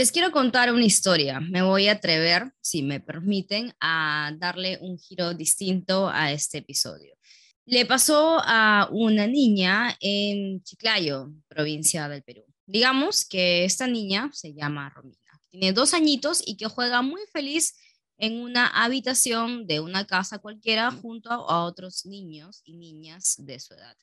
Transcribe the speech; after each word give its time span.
Les 0.00 0.12
quiero 0.12 0.30
contar 0.30 0.72
una 0.72 0.84
historia. 0.84 1.40
Me 1.40 1.60
voy 1.60 1.88
a 1.88 1.94
atrever, 1.94 2.52
si 2.60 2.84
me 2.84 3.00
permiten, 3.00 3.74
a 3.80 4.30
darle 4.38 4.78
un 4.80 4.96
giro 4.96 5.34
distinto 5.34 6.08
a 6.08 6.30
este 6.30 6.58
episodio. 6.58 7.16
Le 7.64 7.84
pasó 7.84 8.38
a 8.44 8.88
una 8.92 9.26
niña 9.26 9.96
en 9.98 10.62
Chiclayo, 10.62 11.32
provincia 11.48 12.08
del 12.08 12.22
Perú. 12.22 12.44
Digamos 12.64 13.24
que 13.24 13.64
esta 13.64 13.88
niña 13.88 14.30
se 14.32 14.54
llama 14.54 14.88
Romina. 14.88 15.40
Tiene 15.50 15.72
dos 15.72 15.92
añitos 15.94 16.44
y 16.46 16.56
que 16.56 16.66
juega 16.66 17.02
muy 17.02 17.22
feliz 17.32 17.74
en 18.18 18.40
una 18.40 18.68
habitación 18.68 19.66
de 19.66 19.80
una 19.80 20.06
casa 20.06 20.38
cualquiera 20.38 20.92
junto 20.92 21.28
a 21.28 21.64
otros 21.64 22.06
niños 22.06 22.62
y 22.64 22.76
niñas 22.76 23.34
de 23.36 23.58
su 23.58 23.74
edad. 23.74 23.96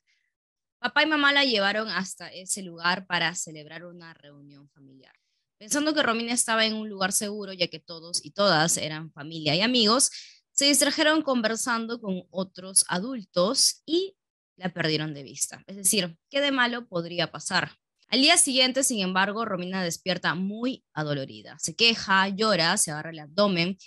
Papá 0.78 1.04
y 1.04 1.06
mamá 1.06 1.32
la 1.32 1.46
llevaron 1.46 1.88
hasta 1.88 2.28
ese 2.34 2.64
lugar 2.64 3.08
para 3.08 3.34
celebrar 3.34 3.86
una 3.86 4.14
reunión 4.14 4.68
familiar. 4.72 5.16
Pensando 5.58 5.94
que 5.94 6.04
Romina 6.04 6.34
estaba 6.34 6.66
en 6.66 6.74
un 6.76 6.90
lugar 6.90 7.14
seguro, 7.14 7.54
ya 7.54 7.68
que 7.68 7.80
todos 7.80 8.24
y 8.26 8.32
todas 8.32 8.78
eran 8.78 9.12
familia 9.12 9.56
y 9.56 9.62
amigos, 9.62 10.12
se 10.52 10.66
distrajeron 10.66 11.22
conversando 11.22 12.00
con 12.00 12.24
otros 12.30 12.86
adultos 12.88 13.82
y 13.86 14.16
la 14.58 14.74
perdieron 14.74 15.14
de 15.14 15.24
vista. 15.24 15.64
Es 15.68 15.78
decir, 15.78 16.18
¿qué 16.30 16.42
de 16.42 16.52
malo 16.52 16.88
podría 16.88 17.32
pasar? 17.32 17.72
Al 18.08 18.22
día 18.22 18.38
siguiente, 18.38 18.84
sin 18.84 19.00
embargo, 19.00 19.46
Romina 19.46 19.84
despierta 19.84 20.36
muy 20.36 20.84
adolorida. 20.94 21.58
Se 21.60 21.76
queja, 21.76 22.30
llora, 22.30 22.78
se 22.78 22.92
agarra 22.92 23.10
el 23.10 23.20
abdomen. 23.20 23.78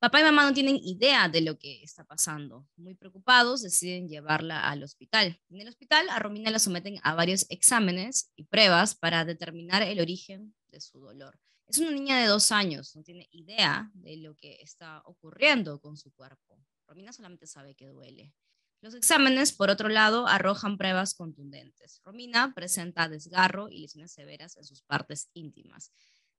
Papá 0.00 0.20
y 0.20 0.24
mamá 0.24 0.44
no 0.44 0.52
tienen 0.52 0.78
idea 0.82 1.28
de 1.28 1.40
lo 1.40 1.58
que 1.58 1.82
está 1.82 2.04
pasando. 2.04 2.66
Muy 2.76 2.94
preocupados, 2.94 3.62
deciden 3.62 4.08
llevarla 4.08 4.68
al 4.68 4.82
hospital. 4.82 5.40
En 5.50 5.60
el 5.60 5.68
hospital, 5.68 6.08
a 6.10 6.18
Romina 6.18 6.50
la 6.50 6.58
someten 6.58 6.98
a 7.02 7.14
varios 7.14 7.46
exámenes 7.50 8.30
y 8.36 8.44
pruebas 8.44 8.94
para 8.94 9.24
determinar 9.24 9.82
el 9.82 10.00
origen 10.00 10.54
de 10.70 10.80
su 10.80 11.00
dolor. 11.00 11.38
Es 11.66 11.78
una 11.78 11.90
niña 11.90 12.18
de 12.20 12.26
dos 12.26 12.50
años, 12.50 12.96
no 12.96 13.02
tiene 13.02 13.28
idea 13.30 13.90
de 13.94 14.16
lo 14.16 14.34
que 14.34 14.56
está 14.62 15.02
ocurriendo 15.04 15.80
con 15.80 15.96
su 15.96 16.10
cuerpo. 16.12 16.58
Romina 16.86 17.12
solamente 17.12 17.46
sabe 17.46 17.74
que 17.74 17.88
duele. 17.88 18.32
Los 18.80 18.94
exámenes, 18.94 19.52
por 19.52 19.70
otro 19.70 19.88
lado, 19.88 20.26
arrojan 20.26 20.78
pruebas 20.78 21.12
contundentes. 21.12 22.00
Romina 22.04 22.54
presenta 22.54 23.08
desgarro 23.08 23.68
y 23.68 23.80
lesiones 23.80 24.12
severas 24.12 24.56
en 24.56 24.64
sus 24.64 24.82
partes 24.82 25.30
íntimas. 25.34 25.92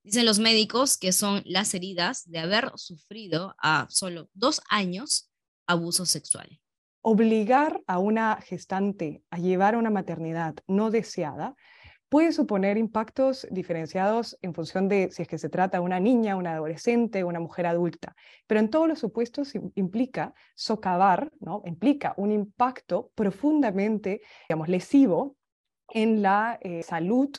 Dicen 0.03 0.25
los 0.25 0.39
médicos 0.39 0.97
que 0.97 1.11
son 1.11 1.43
las 1.45 1.73
heridas 1.73 2.23
de 2.29 2.39
haber 2.39 2.71
sufrido 2.77 3.55
a 3.59 3.87
solo 3.89 4.29
dos 4.33 4.61
años 4.69 5.29
abuso 5.67 6.05
sexual. 6.05 6.59
Obligar 7.01 7.81
a 7.87 7.99
una 7.99 8.39
gestante 8.41 9.23
a 9.29 9.37
llevar 9.37 9.75
una 9.75 9.89
maternidad 9.89 10.55
no 10.67 10.89
deseada 10.89 11.55
puede 12.09 12.31
suponer 12.31 12.77
impactos 12.77 13.47
diferenciados 13.51 14.37
en 14.41 14.53
función 14.53 14.87
de 14.89 15.09
si 15.11 15.21
es 15.21 15.27
que 15.27 15.37
se 15.37 15.49
trata 15.49 15.77
de 15.77 15.83
una 15.83 15.99
niña, 15.99 16.35
una 16.35 16.53
adolescente, 16.53 17.23
una 17.23 17.39
mujer 17.39 17.67
adulta. 17.67 18.15
Pero 18.47 18.59
en 18.59 18.69
todos 18.69 18.87
los 18.87 18.99
supuestos 18.99 19.53
implica 19.75 20.33
socavar, 20.55 21.31
¿no? 21.39 21.61
implica 21.65 22.15
un 22.17 22.31
impacto 22.31 23.11
profundamente, 23.13 24.21
digamos, 24.49 24.67
lesivo 24.67 25.37
en 25.87 26.21
la 26.21 26.57
eh, 26.61 26.83
salud 26.83 27.29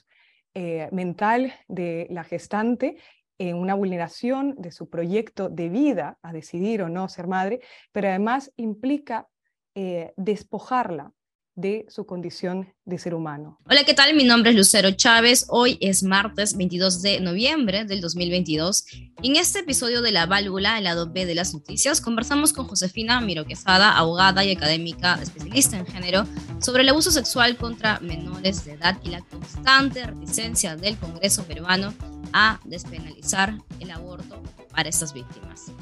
eh, 0.54 0.88
mental 0.92 1.52
de 1.68 2.06
la 2.10 2.24
gestante 2.24 2.96
en 3.38 3.56
una 3.56 3.74
vulneración 3.74 4.54
de 4.58 4.70
su 4.70 4.88
proyecto 4.88 5.48
de 5.48 5.68
vida 5.68 6.18
a 6.22 6.32
decidir 6.32 6.82
o 6.82 6.88
no 6.88 7.08
ser 7.08 7.26
madre, 7.26 7.60
pero 7.90 8.08
además 8.08 8.52
implica 8.56 9.28
eh, 9.74 10.12
despojarla 10.16 11.12
de 11.60 11.84
su 11.88 12.06
condición 12.06 12.72
de 12.84 12.98
ser 12.98 13.14
humano. 13.14 13.58
Hola, 13.68 13.84
¿qué 13.84 13.92
tal? 13.92 14.14
Mi 14.14 14.24
nombre 14.24 14.50
es 14.50 14.56
Lucero 14.56 14.90
Chávez. 14.92 15.46
Hoy 15.48 15.76
es 15.80 16.02
martes 16.02 16.56
22 16.56 17.02
de 17.02 17.20
noviembre 17.20 17.84
del 17.84 18.00
2022. 18.00 18.84
en 19.22 19.36
este 19.36 19.60
episodio 19.60 20.00
de 20.00 20.10
La 20.10 20.26
Válvula, 20.26 20.78
el 20.78 20.84
lado 20.84 21.12
B 21.12 21.26
de 21.26 21.34
las 21.34 21.52
noticias, 21.52 22.00
conversamos 22.00 22.52
con 22.52 22.66
Josefina 22.66 23.20
Miro 23.20 23.44
Quesada, 23.44 23.96
abogada 23.98 24.44
y 24.44 24.52
académica 24.52 25.20
especialista 25.22 25.78
en 25.78 25.86
género, 25.86 26.26
sobre 26.60 26.82
el 26.82 26.88
abuso 26.88 27.10
sexual 27.10 27.56
contra 27.56 28.00
menores 28.00 28.64
de 28.64 28.72
edad 28.72 28.98
y 29.04 29.10
la 29.10 29.20
constante 29.20 30.06
reticencia 30.06 30.76
del 30.76 30.96
Congreso 30.96 31.44
peruano 31.44 31.92
a 32.32 32.60
despenalizar 32.64 33.54
el 33.80 33.90
aborto 33.90 34.42
para 34.72 34.88
estas 34.88 35.12
víctimas. 35.12 35.72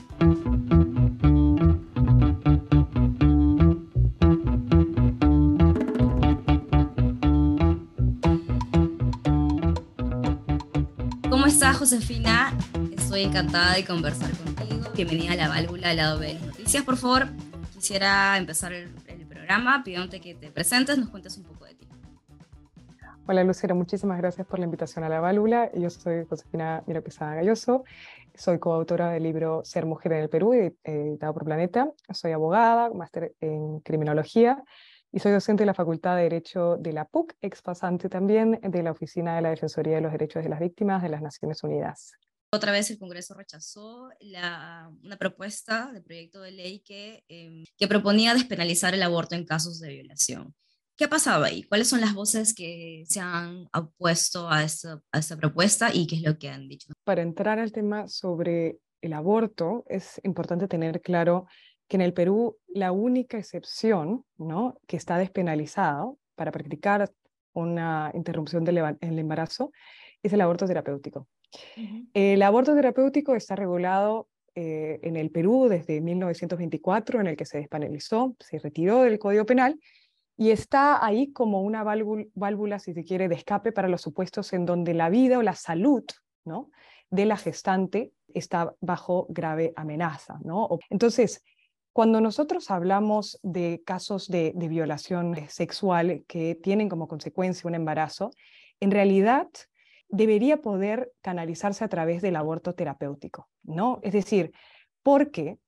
Josefina? 11.88 12.54
Estoy 12.98 13.22
encantada 13.22 13.74
de 13.74 13.82
conversar 13.82 14.30
contigo. 14.32 14.90
Bienvenida 14.94 15.32
a 15.32 15.36
la 15.36 15.48
válvula 15.48 15.88
al 15.88 15.96
lado 15.96 16.18
de 16.18 16.34
noticias. 16.34 16.84
Por 16.84 16.98
favor, 16.98 17.28
quisiera 17.72 18.36
empezar 18.36 18.74
el, 18.74 18.90
programa 19.26 19.82
pidiéndote 19.82 20.20
que 20.20 20.34
te 20.34 20.50
presentes, 20.50 20.98
nos 20.98 21.08
cuentes 21.08 21.38
un 21.38 21.44
poco 21.44 21.64
de 21.64 21.76
ti. 21.76 21.88
Hola 23.26 23.42
Lucero, 23.42 23.74
muchísimas 23.74 24.18
gracias 24.18 24.46
por 24.46 24.58
la 24.58 24.66
invitación 24.66 25.02
a 25.02 25.08
la 25.08 25.20
válvula. 25.20 25.70
Yo 25.72 25.88
soy 25.88 26.26
Josefina 26.28 26.82
Miro 26.86 27.02
Quesada 27.02 27.36
Galloso, 27.36 27.84
soy 28.34 28.58
coautora 28.58 29.08
del 29.08 29.22
libro 29.22 29.62
Ser 29.64 29.86
Mujer 29.86 30.12
en 30.12 30.18
el 30.24 30.28
Perú, 30.28 30.52
editado 30.52 31.32
por 31.32 31.46
Planeta. 31.46 31.90
Soy 32.12 32.32
abogada, 32.32 32.90
máster 32.90 33.34
en 33.40 33.80
criminología 33.80 34.62
y 35.12 35.20
soy 35.20 35.32
docente 35.32 35.62
de 35.62 35.66
la 35.66 35.74
Facultad 35.74 36.16
de 36.16 36.22
Derecho 36.22 36.76
de 36.76 36.92
la 36.92 37.06
PUC, 37.06 37.34
expasante 37.40 38.08
también 38.08 38.60
de 38.62 38.82
la 38.82 38.92
Oficina 38.92 39.36
de 39.36 39.42
la 39.42 39.50
Defensoría 39.50 39.96
de 39.96 40.02
los 40.02 40.12
Derechos 40.12 40.42
de 40.42 40.50
las 40.50 40.60
Víctimas 40.60 41.02
de 41.02 41.08
las 41.08 41.22
Naciones 41.22 41.62
Unidas. 41.62 42.12
Otra 42.50 42.72
vez 42.72 42.90
el 42.90 42.98
Congreso 42.98 43.34
rechazó 43.34 44.08
una 44.20 45.16
propuesta 45.18 45.90
de 45.92 46.00
proyecto 46.00 46.40
de 46.40 46.52
ley 46.52 46.80
que, 46.80 47.22
em, 47.28 47.64
que 47.76 47.88
proponía 47.88 48.32
despenalizar 48.32 48.94
el 48.94 49.02
aborto 49.02 49.34
en 49.34 49.44
casos 49.44 49.80
de 49.80 49.90
violación. 49.90 50.54
¿Qué 50.96 51.04
ha 51.04 51.08
pasado 51.08 51.44
ahí? 51.44 51.62
¿Cuáles 51.64 51.88
son 51.88 52.00
las 52.00 52.14
voces 52.14 52.54
que 52.54 53.04
se 53.06 53.20
han 53.20 53.68
opuesto 53.72 54.50
a 54.50 54.64
esta, 54.64 55.00
a 55.12 55.18
esta 55.18 55.36
propuesta 55.36 55.94
y 55.94 56.06
qué 56.06 56.16
es 56.16 56.22
lo 56.22 56.38
que 56.38 56.48
han 56.48 56.68
dicho? 56.68 56.92
Para 57.04 57.22
entrar 57.22 57.58
al 57.58 57.70
tema 57.70 58.08
sobre 58.08 58.80
el 59.00 59.12
aborto, 59.12 59.84
es 59.88 60.20
importante 60.24 60.66
tener 60.66 61.00
claro 61.00 61.46
que 61.88 61.96
en 61.96 62.02
el 62.02 62.12
Perú 62.12 62.58
la 62.68 62.92
única 62.92 63.38
excepción 63.38 64.24
¿no? 64.36 64.78
que 64.86 64.96
está 64.96 65.18
despenalizado 65.18 66.18
para 66.34 66.52
practicar 66.52 67.10
una 67.54 68.12
interrupción 68.14 68.64
del 68.64 68.78
embarazo 69.00 69.72
es 70.22 70.32
el 70.32 70.40
aborto 70.40 70.66
terapéutico. 70.66 71.26
El 72.12 72.42
aborto 72.42 72.74
terapéutico 72.74 73.34
está 73.34 73.56
regulado 73.56 74.28
eh, 74.54 75.00
en 75.02 75.16
el 75.16 75.30
Perú 75.30 75.68
desde 75.68 76.00
1924, 76.00 77.20
en 77.20 77.28
el 77.28 77.36
que 77.36 77.46
se 77.46 77.58
despenalizó, 77.58 78.36
se 78.38 78.58
retiró 78.58 79.02
del 79.02 79.18
Código 79.18 79.46
Penal 79.46 79.80
y 80.36 80.50
está 80.50 81.04
ahí 81.04 81.32
como 81.32 81.62
una 81.62 81.82
válvula, 81.82 82.78
si 82.78 82.92
se 82.92 83.04
quiere, 83.04 83.28
de 83.28 83.34
escape 83.34 83.72
para 83.72 83.88
los 83.88 84.02
supuestos 84.02 84.52
en 84.52 84.66
donde 84.66 84.94
la 84.94 85.08
vida 85.08 85.38
o 85.38 85.42
la 85.42 85.54
salud 85.54 86.04
¿no? 86.44 86.70
de 87.10 87.24
la 87.24 87.36
gestante 87.36 88.12
está 88.34 88.74
bajo 88.80 89.26
grave 89.30 89.72
amenaza. 89.74 90.38
¿no? 90.44 90.68
Entonces, 90.90 91.42
cuando 91.98 92.20
nosotros 92.20 92.70
hablamos 92.70 93.40
de 93.42 93.82
casos 93.84 94.28
de, 94.28 94.52
violación 94.54 95.34
sexual 95.48 96.22
que 96.28 96.54
tienen 96.54 96.88
como 96.88 97.08
consecuencia 97.08 97.66
un 97.66 97.74
embarazo, 97.74 98.30
en 98.78 98.92
realidad 98.92 99.48
debería 100.08 100.62
poder 100.62 101.10
canalizarse 101.22 101.82
a 101.82 101.88
través 101.88 102.22
del 102.22 102.36
aborto 102.36 102.76
terapéutico, 102.76 103.48
¿no? 103.64 103.98
Es 104.04 104.12
decir, 104.12 104.52
porque 105.02 105.58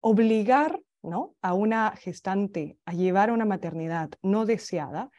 obligar 0.00 0.80
¿no? 1.00 1.36
a 1.42 1.54
una 1.54 1.94
gestante 1.94 2.76
a 2.84 2.92
llevar 2.94 3.30
una 3.30 3.44
maternidad 3.44 4.10
no 4.20 4.46
deseada 4.46 5.12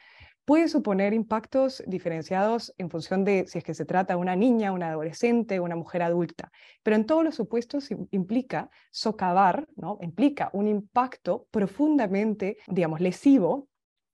puede 0.46 0.68
suponer 0.68 1.14
impactos 1.14 1.84
diferenciados 1.88 2.74
en 2.78 2.90
función 2.90 3.24
de 3.24 3.46
si 3.48 3.60
es 3.60 3.64
que 3.64 3.74
se 3.74 3.86
trata 3.86 4.14
de 4.14 4.20
una 4.20 4.36
niña, 4.36 4.72
una 4.72 4.90
adolescente, 4.90 5.60
una 5.60 5.76
mujer 5.76 6.02
adulta. 6.02 6.52
Pero 6.84 6.96
en 6.96 7.06
todos 7.06 7.24
los 7.24 7.36
supuestos 7.36 7.90
implica 8.12 8.70
socavar, 8.92 9.68
¿no? 9.76 9.98
implica 10.02 10.50
un 10.54 10.68
impacto 10.68 11.48
profundamente, 11.52 12.58
digamos, 12.68 13.00
lesivo 13.00 13.70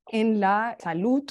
en 0.06 0.40
la 0.40 0.78
salud 0.80 1.24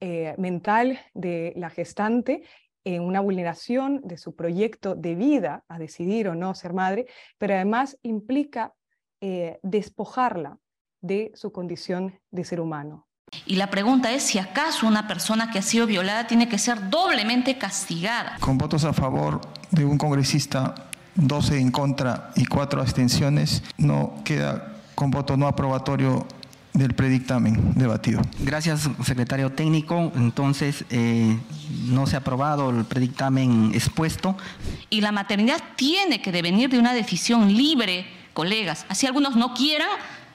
eh, 0.00 0.34
mental 0.38 0.98
de 1.14 1.52
la 1.56 1.70
gestante 1.70 2.42
en 2.84 3.02
una 3.02 3.20
vulneración 3.20 4.00
de 4.02 4.16
su 4.16 4.34
proyecto 4.34 4.96
de 4.96 5.14
vida 5.14 5.64
a 5.68 5.78
decidir 5.78 6.28
o 6.28 6.34
no 6.34 6.54
ser 6.54 6.72
madre, 6.72 7.06
pero 7.38 7.54
además 7.54 7.96
implica 8.02 8.74
eh, 9.20 9.60
despojarla 9.62 10.58
de 11.00 11.30
su 11.34 11.52
condición 11.52 12.18
de 12.32 12.44
ser 12.44 12.60
humano. 12.60 13.06
Y 13.46 13.56
la 13.56 13.70
pregunta 13.70 14.12
es 14.12 14.22
si 14.22 14.38
acaso 14.38 14.86
una 14.86 15.08
persona 15.08 15.50
que 15.50 15.58
ha 15.58 15.62
sido 15.62 15.86
violada 15.86 16.26
tiene 16.26 16.48
que 16.48 16.58
ser 16.58 16.90
doblemente 16.90 17.58
castigada. 17.58 18.36
Con 18.40 18.58
votos 18.58 18.84
a 18.84 18.92
favor 18.92 19.40
de 19.70 19.84
un 19.84 19.98
congresista, 19.98 20.74
12 21.14 21.58
en 21.58 21.70
contra 21.70 22.30
y 22.36 22.46
4 22.46 22.80
abstenciones, 22.80 23.62
no 23.78 24.14
queda 24.24 24.76
con 24.94 25.10
voto 25.10 25.36
no 25.36 25.46
aprobatorio 25.46 26.26
del 26.72 26.94
predictamen 26.94 27.74
debatido. 27.74 28.22
Gracias, 28.40 28.88
secretario 29.04 29.52
técnico. 29.52 30.12
Entonces, 30.14 30.84
eh, 30.90 31.38
no 31.86 32.06
se 32.06 32.16
ha 32.16 32.20
aprobado 32.20 32.70
el 32.70 32.84
predictamen 32.84 33.72
expuesto. 33.74 34.36
Y 34.88 35.00
la 35.00 35.12
maternidad 35.12 35.62
tiene 35.76 36.22
que 36.22 36.32
devenir 36.32 36.70
de 36.70 36.78
una 36.78 36.94
decisión 36.94 37.52
libre, 37.54 38.06
colegas. 38.32 38.86
Así 38.88 39.06
algunos 39.06 39.36
no 39.36 39.52
quieran, 39.54 39.88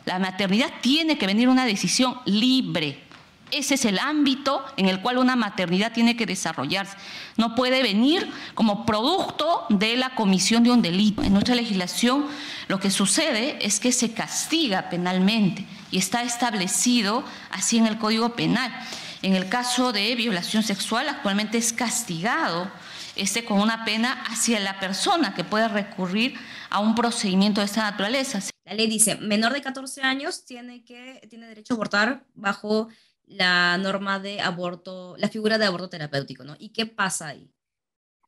la 0.07 0.19
maternidad 0.19 0.71
tiene 0.81 1.17
que 1.17 1.27
venir 1.27 1.49
una 1.49 1.65
decisión 1.65 2.17
libre. 2.25 3.03
Ese 3.51 3.75
es 3.75 3.83
el 3.83 3.99
ámbito 3.99 4.63
en 4.77 4.87
el 4.87 5.01
cual 5.01 5.17
una 5.17 5.35
maternidad 5.35 5.91
tiene 5.91 6.15
que 6.15 6.25
desarrollarse. 6.25 6.95
No 7.35 7.55
puede 7.55 7.83
venir 7.83 8.29
como 8.55 8.85
producto 8.85 9.65
de 9.69 9.97
la 9.97 10.15
comisión 10.15 10.63
de 10.63 10.71
un 10.71 10.81
delito. 10.81 11.23
En 11.23 11.33
nuestra 11.33 11.55
legislación 11.55 12.25
lo 12.69 12.79
que 12.79 12.89
sucede 12.89 13.57
es 13.65 13.81
que 13.81 13.91
se 13.91 14.13
castiga 14.13 14.89
penalmente 14.89 15.65
y 15.91 15.97
está 15.97 16.23
establecido 16.23 17.23
así 17.51 17.77
en 17.77 17.87
el 17.87 17.97
Código 17.97 18.29
Penal. 18.29 18.73
En 19.21 19.35
el 19.35 19.49
caso 19.49 19.91
de 19.91 20.15
violación 20.15 20.63
sexual 20.63 21.09
actualmente 21.09 21.57
es 21.57 21.73
castigado 21.73 22.71
este 23.17 23.43
con 23.43 23.59
una 23.59 23.83
pena 23.83 24.23
hacia 24.29 24.59
la 24.61 24.79
persona 24.79 25.33
que 25.33 25.43
puede 25.43 25.67
recurrir 25.67 26.35
a 26.69 26.79
un 26.79 26.95
procedimiento 26.95 27.59
de 27.59 27.65
esta 27.65 27.81
naturaleza. 27.81 28.39
La 28.67 28.73
ley 28.73 28.87
dice, 28.87 29.15
menor 29.15 29.53
de 29.53 29.61
14 29.61 30.01
años 30.01 30.43
tiene, 30.43 30.83
que, 30.83 31.25
tiene 31.29 31.47
derecho 31.47 31.73
a 31.73 31.75
abortar 31.75 32.25
bajo 32.33 32.89
la 33.25 33.77
norma 33.77 34.19
de 34.19 34.41
aborto, 34.41 35.15
la 35.17 35.29
figura 35.29 35.57
de 35.57 35.65
aborto 35.65 35.87
terapéutico, 35.87 36.43
¿no? 36.43 36.53
¿Y 36.59 36.73
qué 36.73 36.85
pasa 36.85 37.29
ahí? 37.29 37.49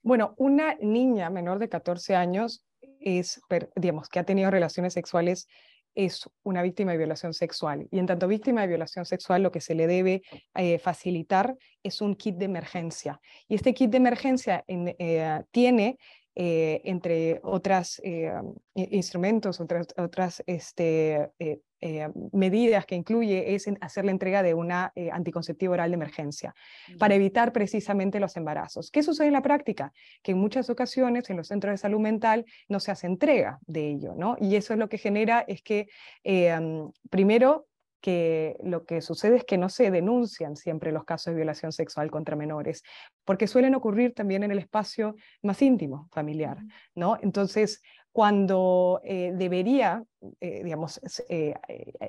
Bueno, 0.01 0.35
una 0.37 0.75
niña 0.75 1.29
menor 1.29 1.59
de 1.59 1.67
14 1.67 2.15
años 2.15 2.63
es, 3.01 3.41
digamos, 3.75 4.07
que 4.07 4.19
ha 4.19 4.23
tenido 4.23 4.49
relaciones 4.49 4.93
sexuales 4.93 5.49
es 5.95 6.29
una 6.43 6.61
víctima 6.61 6.91
de 6.93 6.97
violación 6.97 7.33
sexual. 7.33 7.87
Y 7.91 7.99
en 7.99 8.05
tanto 8.05 8.27
víctima 8.27 8.61
de 8.61 8.67
violación 8.67 9.05
sexual, 9.05 9.43
lo 9.43 9.51
que 9.51 9.59
se 9.59 9.75
le 9.75 9.87
debe 9.87 10.21
eh, 10.55 10.79
facilitar 10.79 11.57
es 11.83 11.99
un 11.99 12.15
kit 12.15 12.37
de 12.37 12.45
emergencia. 12.45 13.19
Y 13.49 13.55
este 13.55 13.73
kit 13.73 13.89
de 13.89 13.97
emergencia 13.97 14.63
eh, 14.67 15.43
tiene 15.51 15.97
eh, 16.35 16.81
entre 16.85 17.39
otros 17.43 17.99
eh, 18.03 18.31
instrumentos, 18.75 19.59
otras, 19.59 19.87
otras 19.97 20.43
este, 20.45 21.31
eh, 21.39 22.09
medidas 22.31 22.85
que 22.85 22.95
incluye 22.95 23.55
es 23.55 23.65
hacer 23.81 24.05
la 24.05 24.11
entrega 24.11 24.43
de 24.43 24.53
una 24.53 24.91
anticonceptiva 25.11 25.73
oral 25.73 25.91
de 25.91 25.95
emergencia 25.95 26.53
para 26.97 27.15
evitar 27.15 27.53
precisamente 27.53 28.19
los 28.19 28.35
embarazos. 28.37 28.91
¿Qué 28.91 29.01
sucede 29.01 29.27
en 29.27 29.33
la 29.33 29.41
práctica? 29.41 29.91
Que 30.21 30.31
en 30.33 30.39
muchas 30.39 30.69
ocasiones 30.69 31.29
en 31.29 31.37
los 31.37 31.47
centros 31.47 31.71
de 31.71 31.77
salud 31.77 31.99
mental 31.99 32.45
no 32.67 32.79
se 32.79 32.91
hace 32.91 33.07
entrega 33.07 33.59
de 33.65 33.89
ello, 33.89 34.13
¿no? 34.15 34.35
Y 34.41 34.55
eso 34.55 34.73
es 34.73 34.79
lo 34.79 34.89
que 34.89 34.97
genera 34.97 35.45
es 35.47 35.61
que, 35.61 35.87
primero, 37.09 37.68
que 38.01 38.57
lo 38.63 38.85
que 38.85 39.01
sucede 39.01 39.37
es 39.37 39.43
que 39.43 39.57
no 39.57 39.69
se 39.69 39.91
denuncian 39.91 40.55
siempre 40.55 40.91
los 40.91 41.03
casos 41.03 41.31
de 41.31 41.37
violación 41.37 41.71
sexual 41.71 42.09
contra 42.11 42.35
menores, 42.35 42.83
porque 43.25 43.47
suelen 43.47 43.75
ocurrir 43.75 44.13
también 44.13 44.43
en 44.43 44.51
el 44.51 44.59
espacio 44.59 45.15
más 45.41 45.61
íntimo 45.61 46.07
familiar, 46.11 46.57
¿no? 46.95 47.17
Entonces, 47.21 47.81
cuando 48.11 48.99
eh, 49.03 49.31
debería, 49.35 50.03
eh, 50.41 50.63
digamos, 50.63 50.99
eh, 51.29 51.53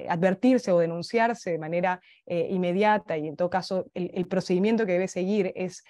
advertirse 0.09 0.73
o 0.73 0.79
denunciarse 0.79 1.53
de 1.53 1.59
manera 1.59 2.01
inmediata 2.27 3.19
y 3.19 3.29
en 3.29 3.37
todo 3.37 3.51
caso 3.51 3.87
el, 3.95 4.11
el, 4.15 4.27
procedimiento 4.27 4.87
que 4.87 4.93
debe 4.93 5.09
seguir 5.09 5.53
es 5.55 5.85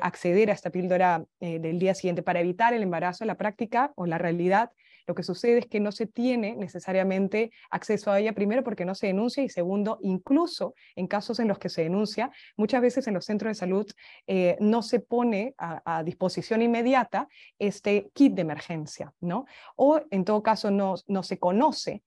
acceder 0.00 0.50
a 0.50 0.54
esta 0.54 0.70
píldora 0.70 1.24
del 1.40 1.78
día 1.78 1.94
siguiente 1.94 2.22
para 2.22 2.40
evitar 2.40 2.74
el 2.74 2.82
embarazo, 2.82 3.24
la 3.24 3.36
práctica 3.36 3.92
o 3.96 4.06
la 4.06 4.18
realidad 4.18 4.70
lo 5.06 5.14
que 5.14 5.22
sucede 5.22 5.58
es 5.58 5.66
que 5.66 5.80
no 5.80 5.92
se 5.92 6.06
tiene 6.06 6.56
necesariamente 6.56 7.50
acceso 7.70 8.10
a 8.10 8.20
ella, 8.20 8.32
primero 8.32 8.62
porque 8.62 8.84
no 8.84 8.94
se 8.94 9.08
denuncia 9.08 9.42
y 9.42 9.48
segundo, 9.48 9.98
incluso 10.02 10.74
en 10.96 11.06
casos 11.06 11.40
en 11.40 11.48
los 11.48 11.58
que 11.58 11.68
se 11.68 11.82
denuncia, 11.82 12.30
muchas 12.56 12.82
veces 12.82 13.06
en 13.06 13.14
los 13.14 13.24
centros 13.24 13.50
de 13.50 13.54
salud 13.54 13.86
eh, 14.26 14.56
no 14.60 14.82
se 14.82 15.00
pone 15.00 15.54
a, 15.58 16.02
disposición 16.04 16.62
inmediata 16.62 17.28
este 17.58 18.10
kit 18.14 18.34
de 18.34 18.42
emergencia, 18.42 19.12
¿no? 19.20 19.44
O 19.76 20.00
en 20.10 20.24
todo 20.24 20.42
caso 20.42 20.70
no, 20.70 20.94
no 21.08 21.22
se 21.22 21.38
conoce 21.38 22.02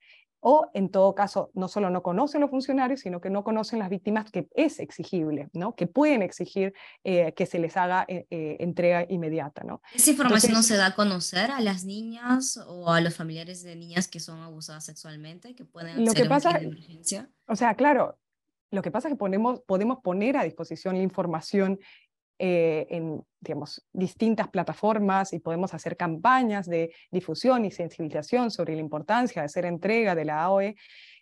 o 0.45 0.69
en 0.73 0.89
todo 0.89 1.15
caso 1.15 1.51
no 1.53 1.69
solo 1.69 1.89
no 1.89 2.03
conocen 2.03 2.41
los 2.41 2.49
funcionarios, 2.49 2.99
sino 2.99 3.21
que 3.21 3.29
no 3.29 3.45
conocen 3.45 3.79
las 3.79 3.89
víctimas 3.89 4.29
que 4.29 4.49
es 4.53 4.79
exigible, 4.79 5.49
¿no? 5.53 5.73
que 5.73 5.87
pueden 5.87 6.21
exigir 6.21 6.73
eh, 7.05 7.33
que 7.33 7.45
se 7.45 7.59
les 7.59 7.77
haga 7.77 8.05
eh, 8.09 8.27
eh, 8.29 8.57
entrega 8.59 9.05
inmediata. 9.09 9.63
¿no? 9.63 9.81
¿Esa 9.93 10.11
información 10.11 10.51
no 10.51 10.61
se 10.61 10.75
da 10.75 10.87
a 10.87 10.95
conocer 10.95 11.49
a 11.49 11.61
las 11.61 11.85
niñas 11.85 12.59
o 12.67 12.91
a 12.91 12.99
los 12.99 13.15
familiares 13.15 13.63
de 13.63 13.77
niñas 13.77 14.09
que 14.09 14.19
son 14.19 14.41
abusadas 14.41 14.83
sexualmente, 14.83 15.55
que 15.55 15.63
pueden 15.63 16.03
lo 16.03 16.11
que 16.11 16.25
pasa, 16.25 16.51
de 16.51 16.65
emergencia? 16.65 17.29
O 17.47 17.55
sea, 17.55 17.75
claro, 17.75 18.19
lo 18.69 18.81
que 18.81 18.91
pasa 18.91 19.07
es 19.07 19.13
que 19.13 19.17
ponemos, 19.17 19.61
podemos 19.61 19.99
poner 20.03 20.35
a 20.35 20.43
disposición 20.43 20.97
la 20.97 21.03
información 21.03 21.79
eh, 22.39 22.87
en 22.89 23.23
digamos, 23.43 23.85
distintas 23.91 24.47
plataformas 24.47 25.33
y 25.33 25.39
podemos 25.39 25.73
hacer 25.73 25.97
campañas 25.97 26.65
de 26.65 26.93
difusión 27.11 27.65
y 27.65 27.71
sensibilización 27.71 28.51
sobre 28.51 28.75
la 28.75 28.81
importancia 28.81 29.41
de 29.41 29.47
hacer 29.47 29.65
entrega 29.65 30.15
de 30.15 30.25
la 30.25 30.43
AOE, 30.43 30.75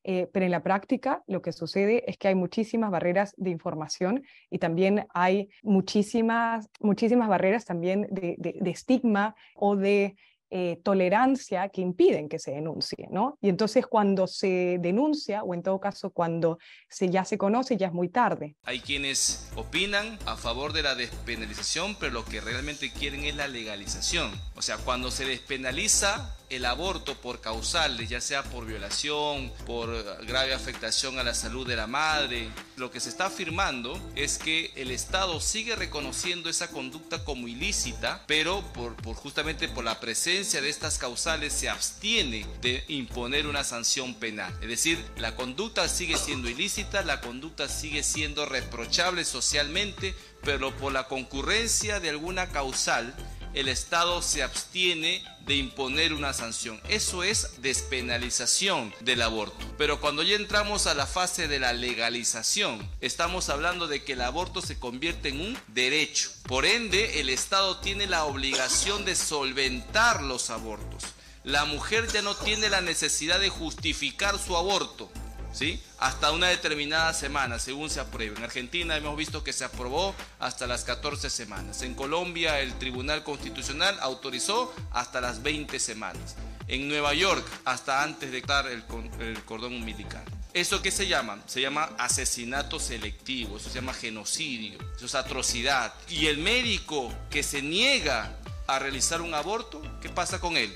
eh, 0.03 0.27
pero 0.31 0.45
en 0.45 0.51
la 0.51 0.63
práctica 0.63 1.23
lo 1.27 1.41
que 1.41 1.51
sucede 1.51 2.03
es 2.09 2.17
que 2.17 2.27
hay 2.27 2.35
muchísimas 2.35 2.91
barreras 2.91 3.33
de 3.37 3.49
información 3.49 4.23
y 4.49 4.59
también 4.59 5.07
hay 5.13 5.49
muchísimas, 5.63 6.69
muchísimas 6.79 7.27
barreras 7.27 7.65
también 7.65 8.07
de, 8.11 8.35
de 8.37 8.69
estigma 8.69 9.35
o 9.55 9.75
de 9.75 10.15
eh, 10.53 10.81
tolerancia 10.83 11.69
que 11.69 11.79
impiden 11.79 12.27
que 12.27 12.37
se 12.37 12.51
denuncie, 12.51 13.07
¿no? 13.09 13.37
Y 13.41 13.47
entonces 13.47 13.87
cuando 13.87 14.27
se 14.27 14.77
denuncia, 14.81 15.43
o 15.43 15.53
en 15.53 15.63
todo 15.63 15.79
caso 15.79 16.09
cuando 16.09 16.57
se, 16.89 17.09
ya 17.09 17.23
se 17.23 17.37
conoce, 17.37 17.77
ya 17.77 17.87
es 17.87 17.93
muy 17.93 18.09
tarde. 18.09 18.57
Hay 18.63 18.81
quienes 18.81 19.49
opinan 19.55 20.19
a 20.25 20.35
favor 20.35 20.73
de 20.73 20.83
la 20.83 20.95
despenalización, 20.95 21.95
pero 21.97 22.11
lo 22.11 22.25
que 22.25 22.41
realmente 22.41 22.91
quieren 22.91 23.23
es 23.23 23.35
la 23.37 23.47
legalización. 23.47 24.29
O 24.55 24.61
sea, 24.61 24.77
cuando 24.77 25.09
se 25.09 25.23
despenaliza 25.23 26.35
el 26.51 26.65
aborto 26.65 27.15
por 27.15 27.39
causales, 27.39 28.09
ya 28.09 28.19
sea 28.19 28.43
por 28.43 28.65
violación, 28.65 29.51
por 29.65 30.25
grave 30.25 30.53
afectación 30.53 31.17
a 31.17 31.23
la 31.23 31.33
salud 31.33 31.65
de 31.65 31.77
la 31.77 31.87
madre, 31.87 32.49
lo 32.75 32.91
que 32.91 32.99
se 32.99 33.07
está 33.07 33.27
afirmando 33.27 33.97
es 34.15 34.37
que 34.37 34.73
el 34.75 34.91
Estado 34.91 35.39
sigue 35.39 35.77
reconociendo 35.77 36.49
esa 36.49 36.69
conducta 36.69 37.23
como 37.23 37.47
ilícita, 37.47 38.25
pero 38.27 38.61
por, 38.73 38.95
justamente 39.15 39.69
por 39.69 39.85
la 39.85 40.01
presencia 40.01 40.61
de 40.61 40.69
estas 40.69 40.97
causales 40.97 41.53
se 41.53 41.69
abstiene 41.69 42.45
de 42.61 42.83
imponer 42.89 43.47
una 43.47 43.63
sanción 43.63 44.13
penal. 44.15 44.53
Es 44.61 44.67
decir, 44.67 45.03
la 45.17 45.35
conducta 45.35 45.87
sigue 45.87 46.17
siendo 46.17 46.49
ilícita, 46.49 47.01
la 47.03 47.21
conducta 47.21 47.69
sigue 47.69 48.03
siendo 48.03 48.45
reprochable 48.45 49.23
socialmente, 49.23 50.13
pero 50.43 50.75
por 50.75 50.91
la 50.91 51.07
concurrencia 51.07 52.01
de 52.01 52.09
alguna 52.09 52.49
causal, 52.49 53.15
el 53.53 53.67
Estado 53.67 54.21
se 54.21 54.43
abstiene 54.43 55.23
de 55.45 55.55
imponer 55.55 56.13
una 56.13 56.33
sanción. 56.33 56.79
Eso 56.87 57.23
es 57.23 57.61
despenalización 57.61 58.93
del 59.01 59.21
aborto. 59.21 59.65
Pero 59.77 59.99
cuando 59.99 60.23
ya 60.23 60.35
entramos 60.35 60.87
a 60.87 60.93
la 60.93 61.05
fase 61.05 61.47
de 61.47 61.59
la 61.59 61.73
legalización, 61.73 62.87
estamos 63.01 63.49
hablando 63.49 63.87
de 63.87 64.03
que 64.03 64.13
el 64.13 64.21
aborto 64.21 64.61
se 64.61 64.79
convierte 64.79 65.29
en 65.29 65.41
un 65.41 65.57
derecho. 65.67 66.31
Por 66.43 66.65
ende, 66.65 67.19
el 67.19 67.29
Estado 67.29 67.77
tiene 67.77 68.07
la 68.07 68.25
obligación 68.25 69.03
de 69.05 69.15
solventar 69.15 70.21
los 70.23 70.49
abortos. 70.49 71.03
La 71.43 71.65
mujer 71.65 72.07
ya 72.11 72.21
no 72.21 72.35
tiene 72.35 72.69
la 72.69 72.81
necesidad 72.81 73.39
de 73.39 73.49
justificar 73.49 74.37
su 74.37 74.55
aborto 74.55 75.09
¿sí? 75.51 75.81
hasta 75.99 76.31
una 76.31 76.47
determinada 76.47 77.13
semana, 77.13 77.59
según 77.59 77.89
se 77.89 77.99
apruebe. 77.99 78.37
En 78.37 78.43
Argentina 78.43 78.97
hemos 78.97 79.15
visto 79.15 79.43
que 79.43 79.53
se 79.53 79.63
aprobó 79.63 80.15
hasta 80.39 80.67
las 80.67 80.83
14 80.83 81.29
semanas. 81.29 81.81
En 81.83 81.93
Colombia 81.93 82.59
el 82.59 82.73
Tribunal 82.79 83.23
Constitucional 83.23 83.97
autorizó 84.01 84.73
hasta 84.91 85.21
las 85.21 85.43
20 85.43 85.79
semanas. 85.79 86.35
En 86.67 86.87
Nueva 86.87 87.13
York 87.13 87.45
hasta 87.65 88.03
antes 88.03 88.31
de 88.31 88.39
estar 88.39 88.65
el, 88.67 88.83
el 89.19 89.43
cordón 89.43 89.75
umbilical. 89.75 90.23
¿Eso 90.53 90.81
qué 90.81 90.91
se 90.91 91.07
llama? 91.07 91.39
Se 91.45 91.61
llama 91.61 91.91
asesinato 91.97 92.79
selectivo, 92.79 93.57
eso 93.57 93.69
se 93.69 93.75
llama 93.75 93.93
genocidio, 93.93 94.79
eso 94.95 95.05
es 95.05 95.15
atrocidad. 95.15 95.93
Y 96.09 96.27
el 96.27 96.39
médico 96.39 97.13
que 97.29 97.41
se 97.41 97.61
niega 97.61 98.37
a 98.67 98.79
realizar 98.79 99.21
un 99.21 99.33
aborto, 99.33 99.81
¿qué 100.01 100.09
pasa 100.09 100.39
con 100.39 100.57
él? 100.57 100.73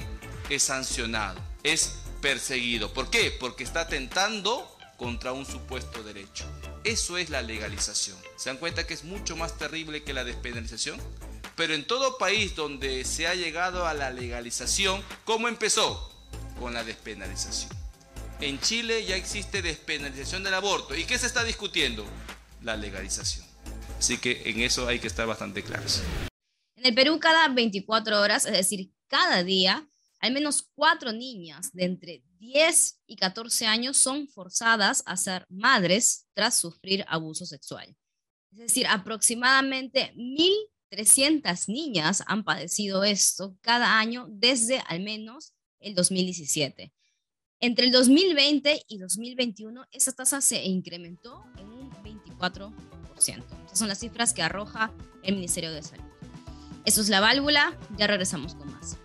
Es 0.50 0.63
sancionado, 0.63 1.39
es 1.63 1.96
perseguido. 2.25 2.91
¿Por 2.91 3.12
qué? 3.12 3.29
Porque 3.39 3.63
está 3.63 3.82
atentando 3.82 4.67
contra 4.98 5.32
un 5.32 5.46
supuesto 5.46 6.01
derecho. 6.01 6.44
Eso 6.84 7.20
es 7.20 7.29
la 7.29 7.44
legalización. 7.44 8.17
¿Se 8.36 8.50
dan 8.50 8.58
cuenta 8.58 8.88
que 8.88 8.96
es 8.96 9.03
mucho 9.03 9.36
más 9.36 9.60
terrible 9.60 10.03
que 10.03 10.12
la 10.12 10.24
despenalización? 10.24 11.00
Pero 11.55 11.75
en 11.75 11.86
todo 11.86 12.17
país 12.17 12.55
donde 12.55 13.05
se 13.05 13.27
ha 13.27 13.36
llegado 13.36 13.86
a 13.86 13.94
la 13.94 14.10
legalización, 14.10 15.03
¿cómo 15.24 15.48
empezó? 15.48 16.12
Con 16.60 16.74
la 16.74 16.84
despenalización. 16.84 17.70
En 18.41 18.60
Chile 18.60 19.05
ya 19.05 19.15
existe 19.15 19.62
despenalización 19.62 20.44
del 20.44 20.55
aborto. 20.55 20.96
¿Y 20.96 21.03
qué 21.03 21.20
se 21.20 21.27
está 21.27 21.44
discutiendo? 21.44 22.08
La 22.63 22.75
legalización. 22.75 23.46
Así 24.00 24.17
que 24.17 24.41
en 24.50 24.62
eso 24.62 24.88
hay 24.88 24.98
que 24.98 25.05
estar 25.05 25.27
bastante 25.27 25.62
claros. 25.62 26.01
En 26.75 26.88
el 26.88 26.96
Perú 26.96 27.20
cada 27.20 27.48
24 27.50 28.20
horas, 28.20 28.48
es 28.48 28.53
decir, 28.53 28.91
cada 29.10 29.44
día, 29.44 29.88
al 30.25 30.34
menos 30.34 30.70
cuatro 30.74 31.13
niñas 31.13 31.72
de 31.72 31.86
entre 31.86 32.24
10 32.39 33.01
y 33.05 33.15
14 33.15 33.67
años 33.67 33.98
son 33.98 34.27
forzadas 34.27 35.03
a 35.05 35.17
ser 35.17 35.46
madres 35.50 36.25
tras 36.34 36.58
sufrir 36.58 37.05
abuso 37.08 37.46
sexual. 37.46 37.96
Es 38.51 38.58
decir, 38.58 38.88
aproximadamente 38.88 40.13
1.300 40.15 41.67
niñas 41.67 42.24
han 42.25 42.44
padecido 42.44 43.03
esto 43.03 43.55
cada 43.62 44.00
año 44.00 44.25
desde 44.29 44.79
al 44.88 45.01
menos 45.01 45.53
el 45.79 45.94
2017. 45.94 46.91
Entre 47.60 47.86
el 47.86 47.91
2020 47.91 48.82
y 48.88 48.98
2021, 48.98 49.86
esa 49.91 50.12
tasa 50.12 50.41
se 50.41 50.63
incrementó 50.63 51.46
en 51.58 51.67
un 51.67 51.91
24%. 51.91 52.74
Esas 53.65 53.79
son 53.79 53.88
las 53.88 54.00
cifras 54.00 54.34
que 54.34 54.41
arroja 54.41 54.91
el 55.22 55.36
Ministerio 55.36 55.72
de 55.72 55.84
Salud. 55.84 56.03
Eso 56.84 57.01
es 57.01 57.10
la 57.10 57.20
válvula, 57.20 57.77
ya 57.98 58.08
regresamos 58.08 58.55
con 58.55 58.72
más. 58.72 58.98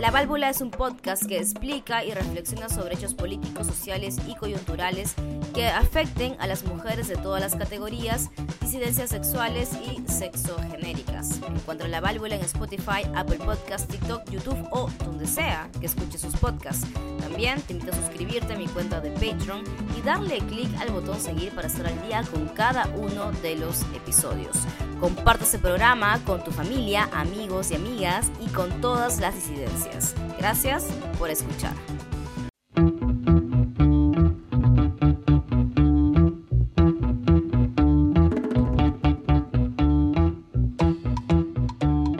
La 0.00 0.10
Válvula 0.10 0.48
es 0.48 0.62
un 0.62 0.70
podcast 0.70 1.26
que 1.26 1.36
explica 1.36 2.02
y 2.02 2.14
reflexiona 2.14 2.70
sobre 2.70 2.94
hechos 2.94 3.12
políticos, 3.12 3.66
sociales 3.66 4.16
y 4.26 4.34
coyunturales 4.34 5.14
que 5.52 5.66
afecten 5.66 6.36
a 6.38 6.46
las 6.46 6.64
mujeres 6.64 7.06
de 7.06 7.16
todas 7.16 7.42
las 7.42 7.54
categorías, 7.54 8.30
disidencias 8.62 9.10
sexuales 9.10 9.72
y 9.74 10.02
sexogenéricas. 10.10 11.42
Encuentra 11.46 11.86
La 11.86 12.00
Válvula 12.00 12.36
en 12.36 12.40
Spotify, 12.40 13.02
Apple 13.14 13.40
Podcasts, 13.44 13.88
TikTok, 13.88 14.30
YouTube 14.30 14.66
o 14.70 14.88
donde 15.04 15.26
sea 15.26 15.68
que 15.78 15.84
escuche 15.84 16.16
sus 16.16 16.34
podcasts. 16.34 16.86
También 17.20 17.60
te 17.60 17.74
invito 17.74 17.92
a 17.92 17.96
suscribirte 17.96 18.54
a 18.54 18.58
mi 18.58 18.68
cuenta 18.68 19.02
de 19.02 19.10
Patreon 19.10 19.64
y 19.98 20.00
darle 20.00 20.38
clic 20.38 20.70
al 20.80 20.92
botón 20.92 21.20
seguir 21.20 21.54
para 21.54 21.66
estar 21.66 21.86
al 21.86 22.02
día 22.08 22.22
con 22.22 22.48
cada 22.48 22.86
uno 22.96 23.32
de 23.42 23.56
los 23.56 23.82
episodios. 23.94 24.56
Comparte 24.98 25.44
este 25.44 25.58
programa 25.58 26.18
con 26.24 26.42
tu 26.44 26.50
familia, 26.50 27.08
amigos 27.12 27.70
y 27.70 27.74
amigas 27.74 28.30
y 28.40 28.48
con 28.48 28.80
todas 28.80 29.18
las 29.18 29.34
disidencias. 29.34 29.89
Gracias 30.38 30.84
por 31.18 31.30
escuchar. 31.30 31.74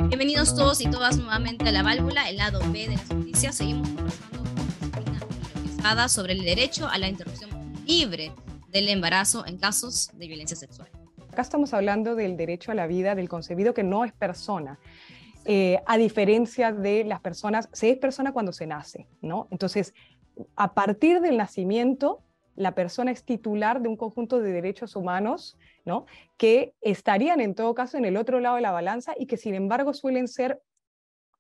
Bienvenidos 0.08 0.54
todos 0.54 0.80
y 0.80 0.90
todas 0.90 1.16
nuevamente 1.16 1.68
a 1.68 1.72
La 1.72 1.82
Válvula, 1.82 2.28
el 2.28 2.36
lado 2.36 2.60
B 2.70 2.88
de 2.88 2.96
las 2.96 3.10
noticias. 3.10 3.56
Seguimos 3.56 3.88
conversando 3.88 4.38
con 4.38 4.66
Cristina 5.62 6.08
sobre 6.08 6.34
el 6.34 6.42
derecho 6.42 6.88
a 6.88 6.98
la 6.98 7.08
interrupción 7.08 7.50
libre 7.86 8.32
del 8.70 8.88
embarazo 8.88 9.46
en 9.46 9.58
casos 9.58 10.10
de 10.14 10.28
violencia 10.28 10.56
sexual. 10.56 10.88
Acá 11.32 11.42
estamos 11.42 11.72
hablando 11.72 12.14
del 12.14 12.36
derecho 12.36 12.72
a 12.72 12.74
la 12.74 12.86
vida 12.86 13.14
del 13.14 13.28
concebido 13.28 13.72
que 13.72 13.82
no 13.82 14.04
es 14.04 14.12
persona. 14.12 14.78
Eh, 15.44 15.80
a 15.87 15.97
diferencia 15.97 16.73
de 16.73 17.04
las 17.04 17.20
personas, 17.20 17.68
se 17.73 17.90
es 17.90 17.99
persona 17.99 18.32
cuando 18.32 18.52
se 18.52 18.66
nace, 18.66 19.06
¿no? 19.23 19.49
Entonces, 19.50 19.94
a 20.56 20.75
partir 20.75 21.20
del 21.20 21.37
nacimiento, 21.37 22.23
la 22.56 22.75
persona 22.75 23.11
es 23.11 23.25
titular 23.25 23.80
de 23.80 23.88
un 23.88 23.97
conjunto 23.97 24.40
de 24.40 24.52
derechos 24.52 24.97
humanos, 24.97 25.56
¿no? 25.85 26.06
Que 26.37 26.75
estarían 26.82 27.40
en 27.40 27.54
todo 27.54 27.75
caso 27.75 27.97
en 27.97 28.04
el 28.04 28.16
otro 28.16 28.40
lado 28.40 28.56
de 28.56 28.62
la 28.62 28.70
balanza 28.70 29.14
y 29.18 29.26
que 29.26 29.37
sin 29.37 29.54
embargo 29.54 29.94
suelen 29.94 30.28
ser 30.28 30.61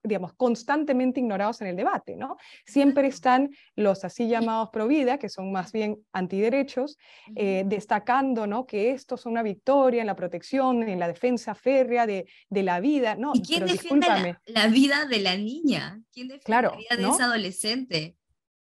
digamos, 0.02 0.32
constantemente 0.34 1.20
ignorados 1.20 1.60
en 1.60 1.68
el 1.68 1.76
debate, 1.76 2.16
¿no? 2.16 2.36
Siempre 2.64 3.08
están 3.08 3.50
los 3.76 4.04
así 4.04 4.28
llamados 4.28 4.70
pro 4.70 4.86
vida, 4.86 5.18
que 5.18 5.28
son 5.28 5.52
más 5.52 5.72
bien 5.72 5.98
antiderechos, 6.12 6.96
eh, 7.36 7.64
destacando, 7.66 8.46
¿no? 8.46 8.66
Que 8.66 8.92
esto 8.92 9.16
es 9.16 9.26
una 9.26 9.42
victoria 9.42 10.00
en 10.00 10.06
la 10.06 10.16
protección, 10.16 10.82
en 10.82 10.98
la 10.98 11.08
defensa 11.08 11.54
férrea 11.54 12.06
de, 12.06 12.26
de 12.48 12.62
la 12.62 12.80
vida, 12.80 13.14
¿no? 13.14 13.32
¿Y 13.34 13.42
quién 13.42 13.66
defiende 13.66 14.38
la, 14.46 14.66
vida 14.68 15.04
de 15.04 15.20
la 15.20 15.36
niña? 15.36 16.00
¿Quién 16.12 16.28
defiende 16.28 16.68
la 16.68 16.76
vida 16.76 16.96
de 16.96 17.14
esa 17.14 17.24
adolescente? 17.24 18.16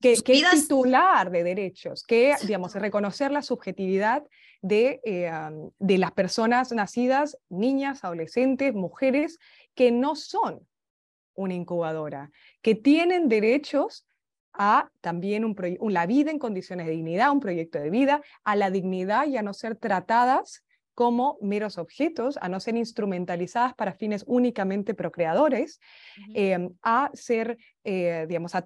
Que, 0.01 0.17
que 0.17 0.33
es 0.33 0.51
titular 0.51 1.31
de 1.31 1.45
derechos, 1.45 2.03
que, 2.05 2.35
digamos, 2.43 2.75
reconocer 2.75 3.31
la 3.31 3.41
subjetividad 3.41 4.25
de, 4.61 5.01
eh, 5.05 5.31
de 5.79 5.99
las 5.99 6.11
personas 6.11 6.73
nacidas, 6.73 7.39
niñas, 7.49 8.03
adolescentes, 8.03 8.75
mujeres, 8.75 9.39
que 9.77 9.93
no 9.93 10.17
son 10.17 10.67
una 11.35 11.55
incubadora, 11.55 12.31
que 12.61 12.75
tienen 12.75 13.29
derechos 13.29 14.07
a 14.53 14.91
también 15.01 15.45
un 15.45 15.57
la 15.93 16.07
vida 16.07 16.31
en 16.31 16.39
condiciones 16.39 16.87
de 16.87 16.93
dignidad, 16.93 17.33
un 17.33 17.41
proyecto 17.41 17.79
de 17.79 17.91
vida, 17.91 18.21
a 18.45 18.57
la 18.57 18.71
dignidad 18.71 19.27
y 19.27 19.37
a 19.37 19.43
no 19.43 19.55
ser 19.55 19.77
tratadas 19.77 20.62
como 20.95 21.39
meros 21.41 21.79
objetos, 21.79 22.39
a 22.41 22.49
no 22.49 22.61
ser 22.61 22.77
instrumentalizadas 22.77 23.75
para 23.75 23.95
fines 23.95 24.25
únicamente 24.27 24.95
procreadores, 24.95 25.81
em, 26.35 26.71
a 26.83 27.11
ser, 27.15 27.57
eh, 27.85 28.27
digamos, 28.29 28.55
a, 28.55 28.65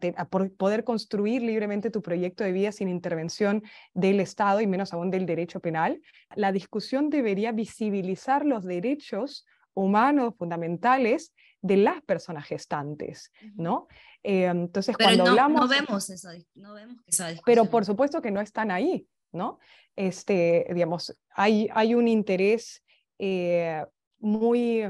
poder 0.56 0.82
construir 0.84 1.42
libremente 1.42 1.90
tu 1.90 2.02
proyecto 2.02 2.42
de 2.42 2.52
vida 2.52 2.72
sin 2.72 2.88
intervención 2.88 3.62
del 3.94 4.20
Estado 4.20 4.60
y 4.60 4.66
menos 4.66 4.92
aún 4.92 5.10
del 5.10 5.24
derecho 5.24 5.60
penal. 5.60 6.00
La 6.34 6.50
discusión 6.50 7.10
debería 7.10 7.52
visibilizar 7.52 8.44
los 8.44 8.64
derechos 8.64 9.46
humanos 9.74 10.34
fundamentales 10.36 11.32
de 11.62 11.76
las 11.76 12.02
personas 12.02 12.46
gestantes, 12.46 13.32
¿no? 13.54 13.88
Eh, 14.22 14.44
entonces, 14.44 14.96
cuando 14.96 15.24
no, 15.24 15.30
hablamos... 15.30 15.60
No 15.62 15.68
vemos, 15.68 16.10
esa, 16.10 16.32
no 16.54 16.74
vemos 16.74 16.96
esa 17.06 17.28
discusión. 17.28 17.44
Pero 17.44 17.70
por 17.70 17.84
supuesto 17.84 18.20
que 18.20 18.30
no 18.30 18.40
están 18.40 18.70
ahí, 18.70 19.08
¿no? 19.32 19.58
Este, 19.94 20.66
digamos, 20.72 21.16
hay, 21.30 21.68
hay 21.72 21.94
un 21.94 22.08
interés 22.08 22.84
eh, 23.18 23.84
muy, 24.18 24.84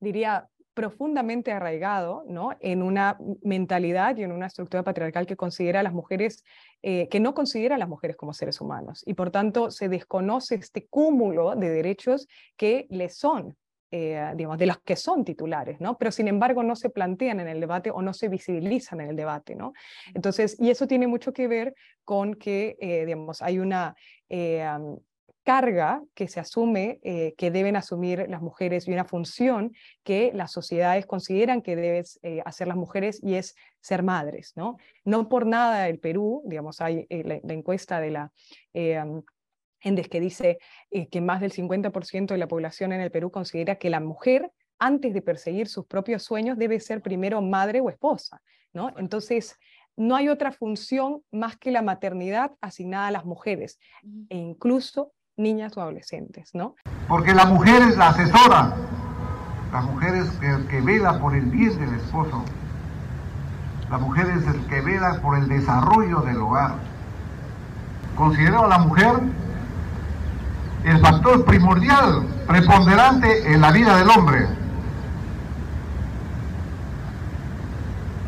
diría, 0.00 0.48
profundamente 0.74 1.52
arraigado 1.52 2.24
¿no? 2.26 2.56
en 2.60 2.82
una 2.82 3.18
mentalidad 3.42 4.16
y 4.16 4.22
en 4.22 4.32
una 4.32 4.46
estructura 4.46 4.82
patriarcal 4.82 5.26
que 5.26 5.36
considera 5.36 5.80
a 5.80 5.82
las 5.82 5.92
mujeres, 5.92 6.44
eh, 6.82 7.08
que 7.08 7.20
no 7.20 7.34
considera 7.34 7.74
a 7.74 7.78
las 7.78 7.88
mujeres 7.88 8.16
como 8.16 8.32
seres 8.32 8.60
humanos. 8.60 9.02
Y 9.06 9.14
por 9.14 9.30
tanto 9.30 9.70
se 9.70 9.88
desconoce 9.88 10.54
este 10.54 10.86
cúmulo 10.86 11.54
de 11.56 11.68
derechos 11.68 12.26
que 12.56 12.86
les 12.90 13.16
son 13.16 13.56
eh, 13.94 14.32
digamos, 14.34 14.56
de 14.56 14.64
los 14.64 14.78
que 14.78 14.96
son 14.96 15.22
titulares, 15.22 15.78
¿no? 15.78 15.98
Pero 15.98 16.10
sin 16.10 16.26
embargo 16.26 16.62
no 16.62 16.74
se 16.76 16.88
plantean 16.88 17.40
en 17.40 17.48
el 17.48 17.60
debate 17.60 17.90
o 17.90 18.00
no 18.00 18.14
se 18.14 18.28
visibilizan 18.28 19.02
en 19.02 19.10
el 19.10 19.16
debate, 19.16 19.54
¿no? 19.54 19.74
Entonces, 20.14 20.56
y 20.58 20.70
eso 20.70 20.86
tiene 20.86 21.06
mucho 21.06 21.34
que 21.34 21.46
ver 21.46 21.74
con 22.02 22.32
que, 22.32 22.78
eh, 22.80 23.04
digamos, 23.04 23.42
hay 23.42 23.58
una 23.58 23.94
eh, 24.30 24.66
carga 25.44 26.02
que 26.14 26.26
se 26.26 26.40
asume, 26.40 27.00
que 27.02 27.50
deben 27.50 27.74
asumir 27.76 28.26
las 28.28 28.40
mujeres 28.40 28.86
y 28.86 28.92
una 28.92 29.04
función 29.04 29.72
que 30.04 30.30
las 30.32 30.52
sociedades 30.52 31.04
consideran 31.04 31.62
que 31.62 31.74
deben 31.74 32.04
hacer 32.44 32.68
las 32.68 32.76
mujeres 32.76 33.20
y 33.22 33.34
es 33.34 33.56
ser 33.80 34.04
madres, 34.04 34.52
¿no? 34.54 34.76
No 35.04 35.28
por 35.28 35.44
nada 35.44 35.88
el 35.88 35.98
Perú, 35.98 36.44
digamos, 36.46 36.80
hay 36.80 37.08
la, 37.10 37.40
la, 37.42 37.54
encuesta 37.54 38.00
de 38.00 38.10
la 38.12 38.32
Endes 39.82 40.08
que 40.08 40.20
dice 40.20 40.58
eh, 40.90 41.08
que 41.08 41.20
más 41.20 41.40
del 41.40 41.52
50% 41.52 42.26
de 42.26 42.38
la 42.38 42.48
población 42.48 42.92
en 42.92 43.00
el 43.00 43.10
Perú 43.10 43.30
considera 43.30 43.76
que 43.76 43.90
la 43.90 44.00
mujer, 44.00 44.52
antes 44.78 45.12
de 45.14 45.22
perseguir 45.22 45.68
sus 45.68 45.86
propios 45.86 46.22
sueños, 46.22 46.58
debe 46.58 46.80
ser 46.80 47.02
primero 47.02 47.42
madre 47.42 47.80
o 47.80 47.90
esposa. 47.90 48.40
¿no? 48.72 48.92
Entonces, 48.96 49.58
no 49.96 50.16
hay 50.16 50.28
otra 50.28 50.52
función 50.52 51.22
más 51.30 51.56
que 51.56 51.70
la 51.70 51.82
maternidad 51.82 52.52
asignada 52.60 53.08
a 53.08 53.10
las 53.10 53.24
mujeres, 53.24 53.78
e 54.30 54.36
incluso 54.36 55.12
niñas 55.36 55.76
o 55.76 55.82
adolescentes. 55.82 56.50
¿no? 56.54 56.76
Porque 57.08 57.34
la 57.34 57.44
mujer 57.46 57.82
es 57.82 57.96
la 57.96 58.08
asesora, 58.08 58.74
la 59.72 59.80
mujer 59.82 60.14
es 60.14 60.42
el 60.42 60.66
que 60.68 60.80
vela 60.80 61.18
por 61.20 61.34
el 61.34 61.46
bien 61.46 61.78
del 61.78 61.94
esposo, 61.94 62.44
la 63.90 63.98
mujer 63.98 64.26
es 64.28 64.46
el 64.46 64.66
que 64.66 64.80
vela 64.80 65.20
por 65.20 65.36
el 65.36 65.48
desarrollo 65.48 66.20
del 66.20 66.38
hogar. 66.38 66.76
Considero 68.16 68.64
a 68.64 68.68
la 68.68 68.78
mujer 68.78 69.20
el 70.84 70.98
factor 70.98 71.44
primordial, 71.44 72.26
preponderante 72.46 73.52
en 73.52 73.60
la 73.60 73.70
vida 73.70 73.96
del 73.96 74.10
hombre. 74.10 74.46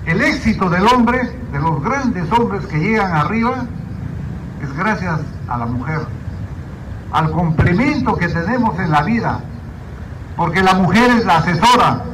El 0.06 0.20
éxito 0.20 0.70
del 0.70 0.86
hombre, 0.86 1.30
de 1.52 1.58
los 1.58 1.82
grandes 1.82 2.30
hombres 2.30 2.66
que 2.66 2.78
llegan 2.78 3.12
arriba, 3.12 3.64
es 4.62 4.72
gracias 4.76 5.20
a 5.48 5.58
la 5.58 5.66
mujer, 5.66 6.00
al 7.12 7.30
complemento 7.32 8.16
que 8.16 8.28
tenemos 8.28 8.78
en 8.78 8.90
la 8.90 9.02
vida, 9.02 9.40
porque 10.36 10.62
la 10.62 10.74
mujer 10.74 11.10
es 11.10 11.24
la 11.24 11.38
asesora, 11.38 12.04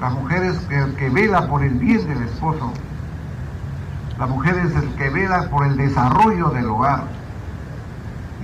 la 0.00 0.10
mujer 0.10 0.44
es 0.44 0.56
el 0.70 0.94
que 0.96 1.10
vela 1.10 1.46
por 1.46 1.62
el 1.62 1.74
bien 1.74 2.06
del 2.08 2.22
esposo, 2.22 2.72
la 4.18 4.26
mujer 4.26 4.58
es 4.58 4.74
el 4.74 4.88
que 4.94 5.10
vela 5.10 5.48
por 5.50 5.66
el 5.66 5.76
desarrollo 5.76 6.50
del 6.50 6.66
hogar 6.66 7.23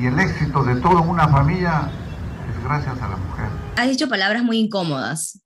y 0.01 0.07
el 0.07 0.19
éxito 0.19 0.65
de 0.65 0.81
toda 0.81 1.01
una 1.03 1.29
familia 1.29 1.91
es 2.49 2.65
gracias 2.65 3.01
a 3.03 3.09
la 3.09 3.17
mujer. 3.17 3.49
Has 3.77 3.89
dicho 3.91 4.09
palabras 4.09 4.43
muy 4.43 4.59
incómodas. 4.59 5.43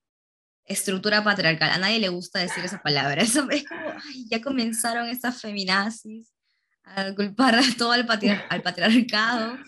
Estructura 0.64 1.24
patriarcal. 1.24 1.70
A 1.70 1.78
nadie 1.78 1.98
le 1.98 2.08
gusta 2.08 2.38
decir 2.38 2.64
esa 2.64 2.80
palabra. 2.80 3.20
Eso 3.22 3.48
es 3.50 3.64
como, 3.66 3.88
ay, 3.90 4.26
ya 4.30 4.40
comenzaron 4.40 5.08
esas 5.08 5.40
feminazis 5.40 6.32
a 6.84 7.12
culpar 7.14 7.56
a 7.56 7.62
todo 7.76 7.90
al, 7.90 8.06
al 8.48 8.62
patriarcado. 8.62 9.58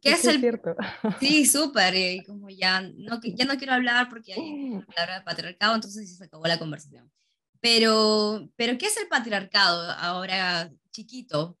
¿Qué 0.00 0.12
es, 0.12 0.24
el... 0.24 0.40
cierto. 0.40 0.74
Sí, 1.20 1.46
súper, 1.46 1.94
y 1.94 2.24
como 2.24 2.48
ya 2.48 2.80
no, 2.80 3.20
ya 3.22 3.44
no 3.44 3.58
quiero 3.58 3.74
hablar 3.74 4.08
porque 4.08 4.32
hay 4.32 4.70
la 4.70 4.86
palabra 4.86 5.24
patriarcado, 5.24 5.74
entonces 5.74 6.16
se 6.16 6.24
acabó 6.24 6.46
la 6.46 6.58
conversación. 6.58 7.12
Pero, 7.60 8.48
pero 8.56 8.78
¿qué 8.78 8.86
es 8.86 8.96
el 8.96 9.08
patriarcado 9.08 9.90
ahora 9.92 10.70
chiquito? 10.90 11.58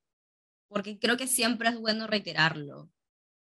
Porque 0.70 1.00
creo 1.00 1.16
que 1.16 1.26
siempre 1.26 1.68
es 1.68 1.78
bueno 1.78 2.06
reiterarlo, 2.06 2.90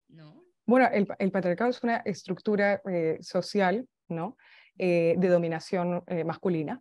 ¿no? 0.08 0.42
Bueno, 0.70 0.88
el, 0.92 1.06
el 1.18 1.30
patriarcado 1.30 1.70
es 1.70 1.82
una 1.82 1.98
estructura 1.98 2.80
eh, 2.88 3.18
social, 3.20 3.86
¿no? 4.08 4.36
Eh, 4.78 5.16
de 5.18 5.28
dominación 5.28 6.02
eh, 6.06 6.24
masculina, 6.24 6.80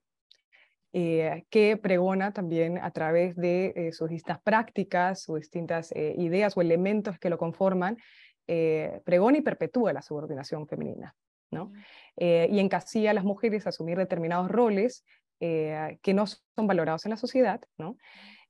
que 0.92 1.78
pregona 1.78 2.32
también 2.32 2.78
a 2.78 2.90
través 2.92 3.36
de 3.36 3.92
sus 3.94 4.10
distintas 4.10 4.42
prácticas, 4.42 5.22
sus 5.22 5.40
distintas 5.40 5.92
ideas 5.96 6.58
o 6.58 6.62
elementos 6.62 7.20
que 7.20 7.30
lo 7.30 7.38
conforman, 7.38 7.98
pregona 9.04 9.38
y 9.38 9.42
perpetúa 9.42 9.94
la 9.94 10.02
subordinación 10.02 10.68
femenina. 10.68 11.16
¿no? 11.52 11.72
y 12.16 12.60
encasilla 12.60 13.12
a 13.12 13.14
las 13.14 13.24
mujeres 13.24 13.66
a 13.66 13.70
asumir 13.70 13.98
determinados 13.98 14.50
roles 14.50 15.04
que 15.40 16.14
no 16.14 16.26
son 16.26 16.68
valorados 16.68 17.06
en 17.06 17.12
la 17.12 17.18
sociedad, 17.18 17.62
¿no? 17.78 17.98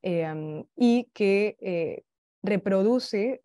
Y 0.01 1.10
que 1.13 2.03
reproduce, 2.41 3.41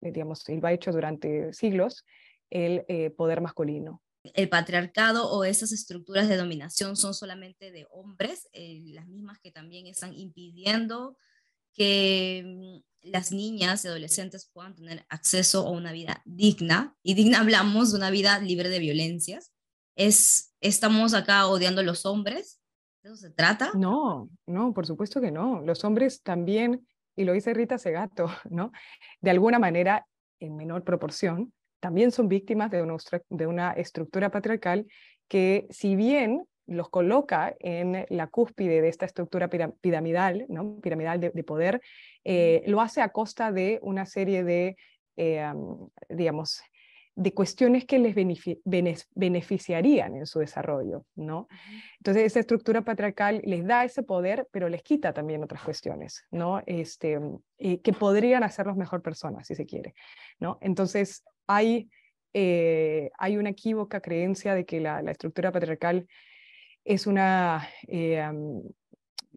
digamos, 0.00 0.48
y 0.48 0.56
lo 0.56 0.66
ha 0.68 0.72
hecho 0.72 0.92
durante 0.92 1.52
siglos, 1.52 2.04
el 2.50 2.84
poder 3.16 3.40
masculino 3.40 4.02
el 4.34 4.48
patriarcado 4.48 5.30
o 5.30 5.44
esas 5.44 5.72
estructuras 5.72 6.28
de 6.28 6.36
dominación 6.36 6.96
son 6.96 7.14
solamente 7.14 7.70
de 7.70 7.86
hombres, 7.90 8.48
eh, 8.52 8.82
las 8.86 9.06
mismas 9.06 9.38
que 9.40 9.50
también 9.50 9.86
están 9.86 10.14
impidiendo 10.14 11.16
que 11.74 12.42
mm, 12.44 13.10
las 13.10 13.32
niñas 13.32 13.84
y 13.84 13.88
adolescentes 13.88 14.50
puedan 14.52 14.74
tener 14.74 15.06
acceso 15.08 15.66
a 15.66 15.70
una 15.70 15.92
vida 15.92 16.22
digna. 16.24 16.96
Y 17.02 17.14
digna 17.14 17.40
hablamos 17.40 17.92
de 17.92 17.98
una 17.98 18.10
vida 18.10 18.38
libre 18.40 18.68
de 18.68 18.78
violencias. 18.78 19.52
Es, 19.94 20.54
¿Estamos 20.60 21.14
acá 21.14 21.46
odiando 21.46 21.82
a 21.82 21.84
los 21.84 22.04
hombres? 22.06 22.60
¿De 23.06 23.12
eso 23.12 23.20
se 23.20 23.30
trata? 23.30 23.70
No, 23.74 24.28
no, 24.46 24.74
por 24.74 24.84
supuesto 24.84 25.20
que 25.20 25.30
no. 25.30 25.60
Los 25.62 25.84
hombres 25.84 26.24
también, 26.24 26.88
y 27.14 27.22
lo 27.22 27.34
dice 27.34 27.54
Rita 27.54 27.78
Segato, 27.78 28.26
¿no? 28.50 28.72
De 29.20 29.30
alguna 29.30 29.60
manera, 29.60 30.04
en 30.40 30.56
menor 30.56 30.82
proporción, 30.82 31.52
también 31.78 32.10
son 32.10 32.26
víctimas 32.26 32.68
de 32.72 32.82
una, 32.82 32.96
de 33.30 33.46
una 33.46 33.70
estructura 33.74 34.32
patriarcal 34.32 34.86
que 35.28 35.68
si 35.70 35.94
bien 35.94 36.48
los 36.66 36.88
coloca 36.88 37.54
en 37.60 38.06
la 38.08 38.26
cúspide 38.26 38.82
de 38.82 38.88
esta 38.88 39.06
estructura 39.06 39.48
piramidal, 39.48 40.44
¿no? 40.48 40.80
piramidal 40.80 41.20
de, 41.20 41.44
poder, 41.44 41.80
eh, 42.24 42.64
lo 42.66 42.80
hace 42.80 43.02
a 43.02 43.10
costa 43.10 43.52
de 43.52 43.78
una 43.82 44.04
serie 44.04 44.42
de, 44.42 44.76
eh, 45.16 45.52
digamos, 46.08 46.60
de 47.16 47.32
cuestiones 47.32 47.86
que 47.86 47.98
les 47.98 48.14
beneficiarían 49.14 50.16
en 50.16 50.26
su 50.26 50.38
desarrollo, 50.38 51.06
¿no? 51.14 51.48
Entonces, 51.98 52.24
esa 52.24 52.40
estructura 52.40 52.82
patriarcal 52.82 53.40
les 53.42 53.66
da 53.66 53.84
ese 53.84 54.02
poder, 54.02 54.46
pero 54.52 54.68
les 54.68 54.82
quita 54.82 55.14
también 55.14 55.42
otras 55.42 55.62
cuestiones, 55.62 56.26
¿no? 56.30 56.62
Este, 56.66 57.18
eh, 57.56 57.80
que 57.80 57.92
podrían 57.94 58.42
hacerlos 58.42 58.76
mejor 58.76 59.00
personas, 59.00 59.46
si 59.46 59.54
se 59.54 59.64
quiere, 59.64 59.94
¿no? 60.38 60.58
Entonces, 60.60 61.24
hay, 61.46 61.88
eh, 62.34 63.10
hay 63.18 63.38
una 63.38 63.50
equívoca 63.50 64.00
creencia 64.02 64.54
de 64.54 64.66
que 64.66 64.80
la, 64.80 65.00
estructura 65.10 65.50
patriarcal 65.50 66.06
es 66.84 67.06
una 67.06 67.66
eh, 67.88 68.30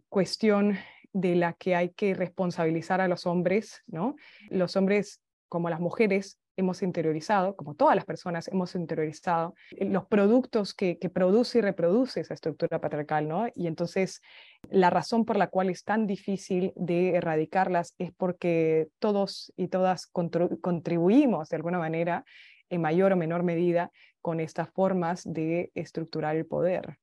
cuestión 0.10 0.78
de 1.14 1.36
la 1.36 1.54
que 1.54 1.76
hay 1.76 1.92
que 1.92 2.14
responsabilizar 2.14 3.00
a 3.00 3.08
los 3.08 3.26
hombres, 3.26 3.84
¿no? 3.88 4.18
Los 4.50 4.76
hombres, 4.76 5.22
como 5.48 5.70
las 5.70 5.80
mujeres, 5.80 6.40
hemos 6.60 6.84
interiorizado, 6.84 7.56
como 7.56 7.74
todas 7.74 7.96
las 7.96 8.06
personas 8.06 8.48
hemos 8.50 8.76
interiorizado, 8.76 9.56
los 9.72 10.06
productos 10.06 10.74
que, 10.74 11.00
que, 11.00 11.10
produce 11.10 11.60
y 11.60 11.62
reproduce 11.62 12.20
esa 12.20 12.34
estructura 12.34 12.80
patriarcal, 12.80 13.28
¿no? 13.28 13.48
Y 13.56 13.68
entonces 13.68 14.22
la 14.70 14.90
razón 14.90 15.26
por 15.26 15.38
la 15.38 15.48
cual 15.48 15.70
es 15.70 15.84
tan 15.84 16.06
difícil 16.06 16.74
de 16.76 17.16
erradicarlas 17.16 17.96
es 17.98 18.12
porque 18.12 18.90
todos 19.00 19.54
y 19.56 19.70
todas 19.70 20.08
contribuimos 20.08 21.50
de 21.50 21.56
alguna 21.56 21.80
manera, 21.80 22.26
en 22.70 22.82
mayor 22.82 23.14
o 23.14 23.18
menor 23.18 23.44
medida, 23.44 23.92
con 24.22 24.40
estas 24.40 24.70
formas 24.70 25.24
de 25.26 25.72
estructurar 25.74 26.36
el 26.36 26.46
poder. 26.46 26.98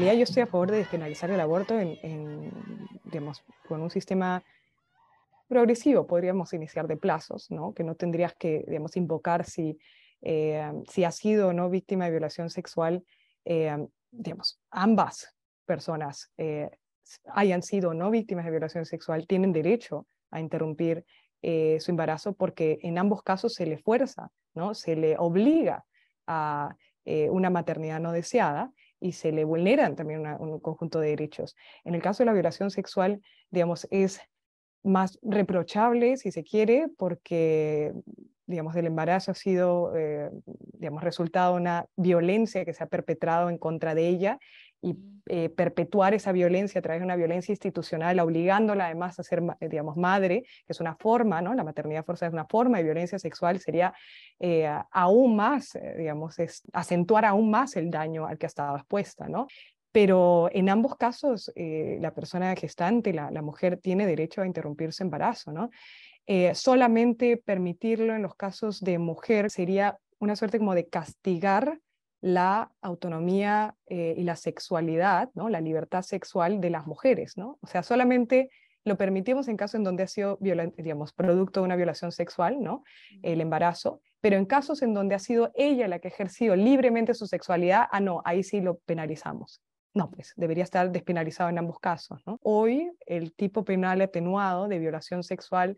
Realidad 0.00 0.18
yo 0.18 0.24
estoy 0.24 0.42
a 0.42 0.46
favor 0.46 0.70
de 0.70 0.78
despenalizar 0.78 1.30
el 1.30 1.40
aborto 1.40 1.78
en, 1.78 2.40
digamos, 3.04 3.44
con 3.68 3.82
un 3.82 3.90
sistema 3.90 4.42
progresivo, 5.46 6.06
podríamos 6.06 6.54
iniciar 6.54 6.86
de 6.86 6.96
plazos, 6.96 7.50
¿no? 7.50 7.74
que 7.74 7.84
no 7.84 7.96
tendrías 7.96 8.34
que 8.34 8.64
digamos, 8.66 8.96
invocar 8.96 9.44
si, 9.44 9.78
eh, 10.22 10.72
si 10.88 11.04
has 11.04 11.16
sido 11.16 11.48
o 11.48 11.52
no 11.52 11.68
víctima 11.68 12.06
de 12.06 12.12
violación 12.12 12.48
sexual, 12.48 13.04
eh, 13.44 13.76
digamos, 14.10 14.58
ambas 14.70 15.36
personas 15.66 16.32
eh, 16.38 16.70
hayan 17.34 17.62
sido 17.62 17.90
o 17.90 17.94
no 17.94 18.10
víctimas 18.10 18.46
de 18.46 18.52
violación 18.52 18.86
sexual, 18.86 19.26
tienen 19.26 19.52
derecho 19.52 20.06
a 20.30 20.40
interrumpir 20.40 21.04
su 21.42 21.90
embarazo 21.90 22.34
porque 22.34 22.78
en 22.82 22.98
ambos 22.98 23.22
casos 23.22 23.54
se 23.54 23.64
le 23.64 23.78
fuerza, 23.78 24.30
¿no? 24.54 24.74
se 24.74 24.94
le 24.94 25.16
obliga 25.18 25.84
a 26.26 26.76
una 27.30 27.48
maternidad 27.48 27.98
no 27.98 28.12
deseada 28.12 28.70
y 29.00 29.12
se 29.12 29.32
le 29.32 29.44
vulneran 29.44 29.96
también 29.96 30.26
un 30.38 30.60
conjunto 30.60 31.00
de 31.00 31.08
derechos. 31.08 31.56
En 31.84 31.94
el 31.94 32.02
caso 32.02 32.22
de 32.22 32.26
la 32.26 32.32
violación 32.32 32.70
sexual, 32.70 33.20
digamos, 33.50 33.88
es 33.90 34.20
más 34.82 35.18
reprochable, 35.22 36.16
si 36.16 36.30
se 36.30 36.42
quiere, 36.44 36.88
porque, 36.96 37.92
digamos, 38.46 38.76
el 38.76 38.86
embarazo 38.86 39.32
ha 39.32 39.34
sido, 39.34 39.96
eh, 39.96 40.30
digamos, 40.74 41.02
resultado 41.02 41.54
una 41.54 41.86
violencia 41.96 42.64
que 42.64 42.74
se 42.74 42.84
ha 42.84 42.88
perpetrado 42.88 43.50
en 43.50 43.58
contra 43.58 43.94
de 43.94 44.08
ella 44.08 44.38
y 44.82 44.96
eh, 45.26 45.48
perpetuar 45.48 46.14
esa 46.14 46.32
violencia 46.32 46.78
a 46.80 46.82
través 46.82 47.00
de 47.00 47.04
una 47.04 47.14
violencia 47.14 47.52
institucional, 47.52 48.18
obligándola 48.18 48.86
además 48.86 49.20
a 49.20 49.22
ser, 49.22 49.42
digamos, 49.60 49.96
madre, 49.96 50.42
que 50.42 50.72
es 50.72 50.80
una 50.80 50.96
forma, 50.96 51.40
¿no? 51.40 51.54
La 51.54 51.62
maternidad 51.62 52.04
forzada 52.04 52.28
es 52.28 52.32
una 52.32 52.46
forma 52.46 52.78
de 52.78 52.84
violencia 52.84 53.18
sexual, 53.18 53.60
sería 53.60 53.92
eh, 54.40 54.68
aún 54.90 55.36
más, 55.36 55.74
eh, 55.76 55.94
digamos, 55.98 56.38
es 56.38 56.62
acentuar 56.72 57.26
aún 57.26 57.50
más 57.50 57.76
el 57.76 57.90
daño 57.90 58.26
al 58.26 58.38
que 58.38 58.46
ha 58.46 58.48
estado 58.48 58.76
expuesta, 58.76 59.28
¿no? 59.28 59.46
Pero 59.92 60.48
en 60.52 60.68
ambos 60.68 60.96
casos, 60.96 61.52
la 61.56 62.14
persona 62.14 62.54
gestante, 62.54 63.12
la, 63.12 63.30
la, 63.32 63.42
mujer, 63.42 63.76
tiene 63.76 64.06
derecho 64.06 64.40
a 64.40 64.46
interrumpir 64.46 64.92
su 64.92 65.02
embarazo, 65.02 65.52
¿no? 65.52 65.70
solamente 66.54 67.36
permitirlo 67.36 68.14
en 68.14 68.22
los 68.22 68.36
casos 68.36 68.80
de 68.80 68.98
mujer 68.98 69.50
sería 69.50 69.98
una 70.20 70.36
suerte 70.36 70.58
como 70.58 70.76
de 70.76 70.86
castigar 70.86 71.80
la 72.20 72.70
autonomía 72.82 73.76
eh, 73.86 74.14
y 74.16 74.24
la 74.24 74.36
sexualidad, 74.36 75.30
¿no? 75.34 75.48
la 75.48 75.60
libertad 75.60 76.02
sexual 76.02 76.60
de 76.60 76.70
las 76.70 76.86
mujeres. 76.86 77.36
¿no? 77.36 77.58
O 77.62 77.66
sea, 77.66 77.82
solamente 77.82 78.50
lo 78.84 78.96
permitimos 78.96 79.48
en 79.48 79.56
casos 79.56 79.76
en 79.76 79.84
donde 79.84 80.02
ha 80.02 80.06
sido 80.06 80.38
digamos, 80.40 81.12
producto 81.12 81.60
de 81.60 81.66
una 81.66 81.76
violación 81.76 82.12
sexual, 82.12 82.62
¿no? 82.62 82.84
el 83.22 83.40
embarazo, 83.40 84.00
pero 84.20 84.36
en 84.36 84.44
casos 84.44 84.82
en 84.82 84.94
donde 84.94 85.14
ha 85.14 85.18
sido 85.18 85.50
ella 85.54 85.88
la 85.88 85.98
que 85.98 86.08
ha 86.08 86.10
ejercido 86.10 86.56
libremente 86.56 87.14
su 87.14 87.26
sexualidad, 87.26 87.86
ah, 87.90 88.00
no, 88.00 88.22
ahí 88.24 88.42
sí 88.42 88.60
lo 88.60 88.78
penalizamos. 88.78 89.62
No, 89.92 90.08
pues 90.10 90.34
debería 90.36 90.62
estar 90.62 90.92
despenalizado 90.92 91.50
en 91.50 91.58
ambos 91.58 91.80
casos. 91.80 92.20
¿no? 92.26 92.38
Hoy 92.42 92.90
el 93.06 93.34
tipo 93.34 93.64
penal 93.64 94.00
atenuado 94.00 94.68
de 94.68 94.78
violación 94.78 95.24
sexual 95.24 95.76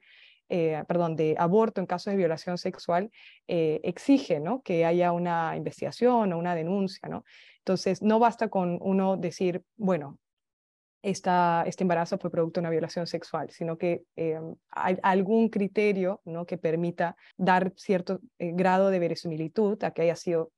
eh, 0.54 0.84
perdón, 0.86 1.16
de 1.16 1.34
aborto 1.38 1.80
en 1.80 1.86
casos 1.86 2.10
de 2.10 2.16
violación 2.18 2.58
sexual 2.58 3.10
eh, 3.48 3.80
exige 3.84 4.38
¿no? 4.38 4.60
que 4.60 4.84
haya 4.84 5.10
una 5.10 5.56
investigación 5.56 6.30
o 6.30 6.38
una 6.38 6.54
denuncia. 6.54 7.08
¿no? 7.08 7.24
Entonces, 7.60 8.02
no 8.02 8.18
basta 8.18 8.48
con 8.48 8.78
uno 8.82 9.16
decir, 9.16 9.62
bueno, 9.78 10.18
esta, 11.00 11.64
este 11.66 11.84
embarazo 11.84 12.18
fue 12.18 12.30
producto 12.30 12.60
de 12.60 12.64
una 12.64 12.70
violación 12.70 13.06
sexual, 13.06 13.48
sino 13.48 13.78
que 13.78 14.02
eh, 14.14 14.38
hay 14.68 14.98
algún 15.02 15.48
criterio 15.48 16.20
¿no? 16.26 16.44
que 16.44 16.58
permita 16.58 17.16
dar 17.38 17.72
cierto 17.76 18.20
grado 18.38 18.90
de 18.90 18.98
verosimilitud 18.98 19.82
a 19.82 19.92
que 19.92 20.02
haya 20.02 20.16
sido 20.16 20.52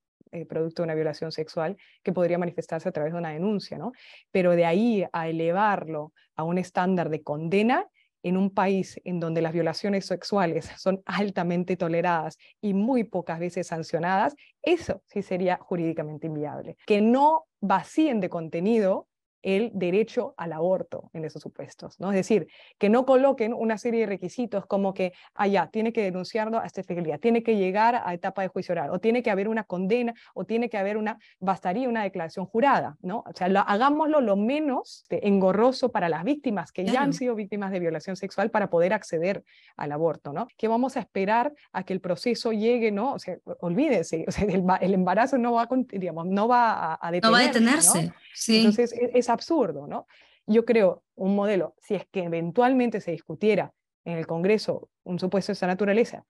producto 0.49 0.83
de 0.83 0.87
una 0.87 0.97
violación 0.97 1.31
sexual 1.31 1.77
que 2.03 2.13
podría 2.13 2.39
manifestarse 2.39 2.89
a 2.89 2.93
través 2.93 3.13
de 3.13 3.21
una 3.21 3.31
denuncia, 3.31 3.79
¿no? 3.79 3.93
Pero 4.33 4.57
de 4.57 4.67
ahí 4.67 5.07
a 5.13 5.29
elevarlo 5.29 6.13
a 6.35 6.43
un 6.43 6.59
estándar 6.59 7.09
de 7.09 7.23
condena, 7.23 7.87
en 8.25 8.37
un 8.37 8.51
país 8.51 9.01
en 9.05 9.21
donde 9.21 9.43
las 9.43 9.53
violaciones 9.53 10.07
sexuales 10.07 10.71
son 10.79 11.03
altamente 11.05 11.77
toleradas 11.77 12.39
y 12.61 12.75
muy 12.75 13.05
pocas 13.05 13.39
veces 13.39 13.69
sancionadas, 13.69 14.35
eso 14.63 15.03
sí 15.07 15.23
sería 15.23 15.59
jurídicamente 15.59 16.27
inviable. 16.27 16.77
Que 16.87 17.01
no 17.01 17.45
vacíen 17.61 18.21
de 18.21 18.31
contenido 18.31 19.07
el 19.45 19.71
derecho 19.75 20.35
al 20.39 20.53
aborto 20.55 21.11
en 21.13 21.25
esos 21.25 21.43
supuestos, 21.43 22.01
¿no? 22.01 22.11
Es 22.11 22.17
decir, 22.17 22.49
que 22.79 22.89
no 22.89 23.05
coloquen 23.05 23.53
una 23.53 23.77
serie 23.77 24.01
de 24.01 24.07
requisitos 24.07 24.67
como 24.67 24.95
que, 24.95 25.13
allá, 25.35 25.63
ah, 25.63 25.71
tiene 25.71 25.93
que 25.93 26.03
denunciarlo 26.03 26.59
a 26.59 26.67
esta 26.67 26.83
fiscalía, 26.83 27.19
tiene 27.19 27.43
que 27.43 27.57
llegar 27.57 28.03
a 28.05 28.15
etapa 28.15 28.41
de 28.41 28.49
juicio 28.49 28.73
oral, 28.73 28.91
o 28.91 28.99
tiene 28.99 29.23
que 29.23 29.31
haber 29.31 29.49
una 29.49 29.65
condena, 29.65 30.15
o 30.33 30.47
tiene 30.47 30.71
que 30.71 30.79
haber 30.79 30.97
una, 30.97 31.19
bastaría 31.39 31.89
una 31.89 32.03
declaración 32.03 32.47
jurada, 32.47 32.97
¿no? 33.03 33.23
O 33.27 33.33
sea, 33.35 33.47
hagámoslo 33.47 34.23
lo 34.23 34.37
menos 34.37 35.05
engorroso 35.11 35.93
para 35.93 36.09
las 36.09 36.25
víctimas 36.25 36.73
que 36.73 36.87
ya 36.87 37.03
han 37.03 37.13
sido 37.13 37.35
víctimas 37.35 37.71
de 37.71 37.81
violación 37.81 38.17
sexual 38.17 38.51
para 38.51 38.71
poder 38.71 38.95
acceder 38.95 39.45
al 39.77 39.93
aborto, 39.93 40.33
¿no? 40.33 40.49
Que 40.57 40.69
vamos 40.69 40.97
a 40.97 41.01
esperar 41.01 41.53
a 41.73 41.85
que 41.85 41.93
el 41.93 42.01
proceso 42.01 42.53
llegue, 42.53 42.91
¿no? 42.91 43.13
O 43.13 43.19
sea, 43.19 43.37
olvídese, 43.61 44.25
o 44.27 44.31
sea, 44.31 44.45
el, 44.45 44.95
embarazo 44.95 45.37
no 45.37 45.53
va 45.53 45.63
a, 45.65 45.69
digamos, 45.93 46.27
no 46.27 46.49
va 46.49 46.99
a, 47.01 47.11
detenerse. 47.11 47.27
No 47.27 47.33
va 47.33 47.39
a 47.39 47.47
detenerse, 47.47 48.13
sí. 48.33 48.59
Entonces, 48.59 48.93
es, 48.93 49.11
es 49.13 49.29
absurdo, 49.35 49.87
¿no? 49.87 50.07
Yo 50.47 50.65
creo 50.65 51.03
un 51.15 51.35
modelo, 51.35 51.75
si 51.79 51.95
es 51.95 52.07
que 52.11 52.25
eventualmente 52.25 53.01
se 53.01 53.13
discutiera 53.13 53.73
en 54.05 54.19
el 54.19 54.27
Congreso 54.27 54.89
un 55.03 55.19
supuesto 55.19 55.53
de 55.53 55.55
esa 55.55 55.67
naturaleza, 55.67 56.25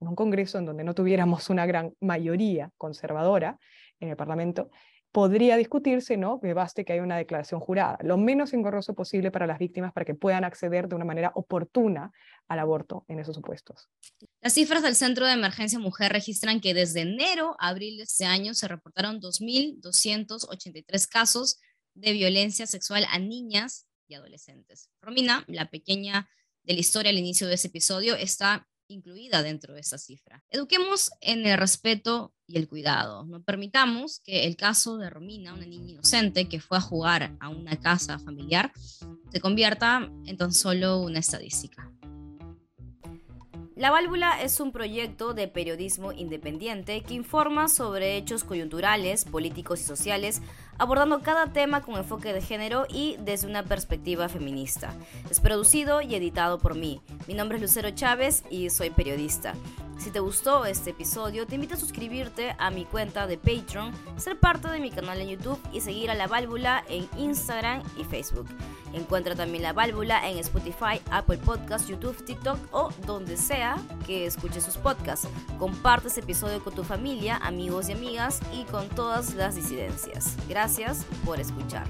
en 0.00 0.08
un 0.08 0.14
Congreso 0.14 0.58
en 0.58 0.66
donde 0.66 0.84
no 0.84 0.94
tuviéramos 0.94 1.50
una 1.50 1.66
gran 1.66 1.94
mayoría 2.00 2.70
conservadora 2.76 3.58
en 4.00 4.10
el 4.10 4.16
Parlamento, 4.16 4.70
podría 5.12 5.56
discutirse, 5.56 6.16
¿no? 6.16 6.40
Que 6.40 6.52
baste 6.54 6.84
que 6.84 6.92
haya 6.92 7.02
una 7.02 7.16
declaración 7.16 7.60
jurada, 7.60 7.98
lo 8.02 8.16
menos 8.18 8.52
engorroso 8.52 8.94
posible 8.94 9.30
para 9.30 9.46
las 9.46 9.58
víctimas 9.58 9.92
para 9.92 10.04
que 10.04 10.14
puedan 10.14 10.44
acceder 10.44 10.88
de 10.88 10.96
una 10.96 11.04
manera 11.04 11.32
oportuna 11.34 12.12
al 12.46 12.58
aborto 12.58 13.04
en 13.08 13.18
esos 13.18 13.34
supuestos. 13.34 13.88
Las 14.40 14.52
cifras 14.52 14.82
del 14.82 14.94
Centro 14.94 15.26
de 15.26 15.32
Emergencia 15.32 15.78
Mujer 15.78 16.12
registran 16.12 16.60
que 16.60 16.74
desde 16.74 17.00
enero 17.00 17.56
a 17.58 17.68
abril 17.68 17.96
de 17.96 18.04
este 18.04 18.26
año 18.26 18.54
se 18.54 18.68
reportaron 18.68 19.20
2.283 19.20 21.08
casos 21.08 21.58
de 21.98 22.12
violencia 22.12 22.66
sexual 22.66 23.06
a 23.10 23.18
niñas 23.18 23.86
y 24.06 24.14
adolescentes. 24.14 24.90
Romina, 25.02 25.44
la 25.48 25.70
pequeña 25.70 26.28
de 26.62 26.74
la 26.74 26.80
historia 26.80 27.10
al 27.10 27.18
inicio 27.18 27.46
de 27.46 27.54
ese 27.54 27.68
episodio, 27.68 28.14
está 28.14 28.68
incluida 28.88 29.42
dentro 29.42 29.74
de 29.74 29.80
esa 29.80 29.98
cifra. 29.98 30.44
Eduquemos 30.48 31.10
en 31.20 31.46
el 31.46 31.58
respeto 31.58 32.34
y 32.46 32.56
el 32.56 32.68
cuidado. 32.68 33.24
No 33.24 33.42
permitamos 33.42 34.20
que 34.20 34.46
el 34.46 34.56
caso 34.56 34.96
de 34.96 35.10
Romina, 35.10 35.52
una 35.52 35.66
niña 35.66 35.90
inocente 35.90 36.48
que 36.48 36.60
fue 36.60 36.78
a 36.78 36.82
jugar 36.82 37.36
a 37.40 37.48
una 37.50 37.78
casa 37.78 38.18
familiar, 38.18 38.72
se 39.30 39.40
convierta 39.40 40.10
en 40.24 40.36
tan 40.36 40.52
solo 40.52 41.00
una 41.00 41.18
estadística. 41.18 41.92
La 43.78 43.92
Válvula 43.92 44.42
es 44.42 44.58
un 44.58 44.72
proyecto 44.72 45.34
de 45.34 45.46
periodismo 45.46 46.10
independiente 46.10 47.00
que 47.02 47.14
informa 47.14 47.68
sobre 47.68 48.16
hechos 48.16 48.42
coyunturales, 48.42 49.24
políticos 49.24 49.80
y 49.80 49.84
sociales, 49.84 50.42
abordando 50.78 51.22
cada 51.22 51.52
tema 51.52 51.80
con 51.80 51.94
enfoque 51.94 52.32
de 52.32 52.42
género 52.42 52.86
y 52.88 53.16
desde 53.20 53.46
una 53.46 53.62
perspectiva 53.62 54.28
feminista. 54.28 54.92
Es 55.30 55.38
producido 55.38 56.02
y 56.02 56.16
editado 56.16 56.58
por 56.58 56.74
mí. 56.74 57.00
Mi 57.28 57.34
nombre 57.34 57.58
es 57.58 57.62
Lucero 57.62 57.92
Chávez 57.92 58.42
y 58.50 58.68
soy 58.70 58.90
periodista. 58.90 59.54
Si 59.98 60.12
te 60.12 60.20
gustó 60.20 60.64
este 60.64 60.90
episodio, 60.90 61.44
te 61.46 61.56
invito 61.56 61.74
a 61.74 61.76
suscribirte 61.76 62.54
a 62.58 62.70
mi 62.70 62.84
cuenta 62.84 63.26
de 63.26 63.36
Patreon, 63.36 63.92
ser 64.16 64.38
parte 64.38 64.68
de 64.68 64.78
mi 64.78 64.90
canal 64.90 65.20
en 65.20 65.28
YouTube 65.28 65.60
y 65.72 65.80
seguir 65.80 66.10
a 66.10 66.14
La 66.14 66.28
Válvula 66.28 66.84
en 66.88 67.08
Instagram 67.16 67.82
y 67.98 68.04
Facebook. 68.04 68.46
Encuentra 68.92 69.34
también 69.34 69.64
La 69.64 69.72
Válvula 69.72 70.28
en 70.28 70.38
Spotify, 70.38 71.00
Apple 71.10 71.38
Podcasts, 71.38 71.88
YouTube, 71.88 72.24
TikTok 72.24 72.58
o 72.70 72.90
donde 73.06 73.36
sea 73.36 73.76
que 74.06 74.24
escuches 74.24 74.64
sus 74.64 74.76
podcasts. 74.76 75.28
Comparte 75.58 76.08
este 76.08 76.20
episodio 76.20 76.62
con 76.62 76.74
tu 76.74 76.84
familia, 76.84 77.36
amigos 77.38 77.88
y 77.88 77.92
amigas 77.92 78.40
y 78.52 78.64
con 78.64 78.88
todas 78.90 79.34
las 79.34 79.56
disidencias. 79.56 80.36
Gracias 80.48 81.04
por 81.24 81.40
escuchar. 81.40 81.86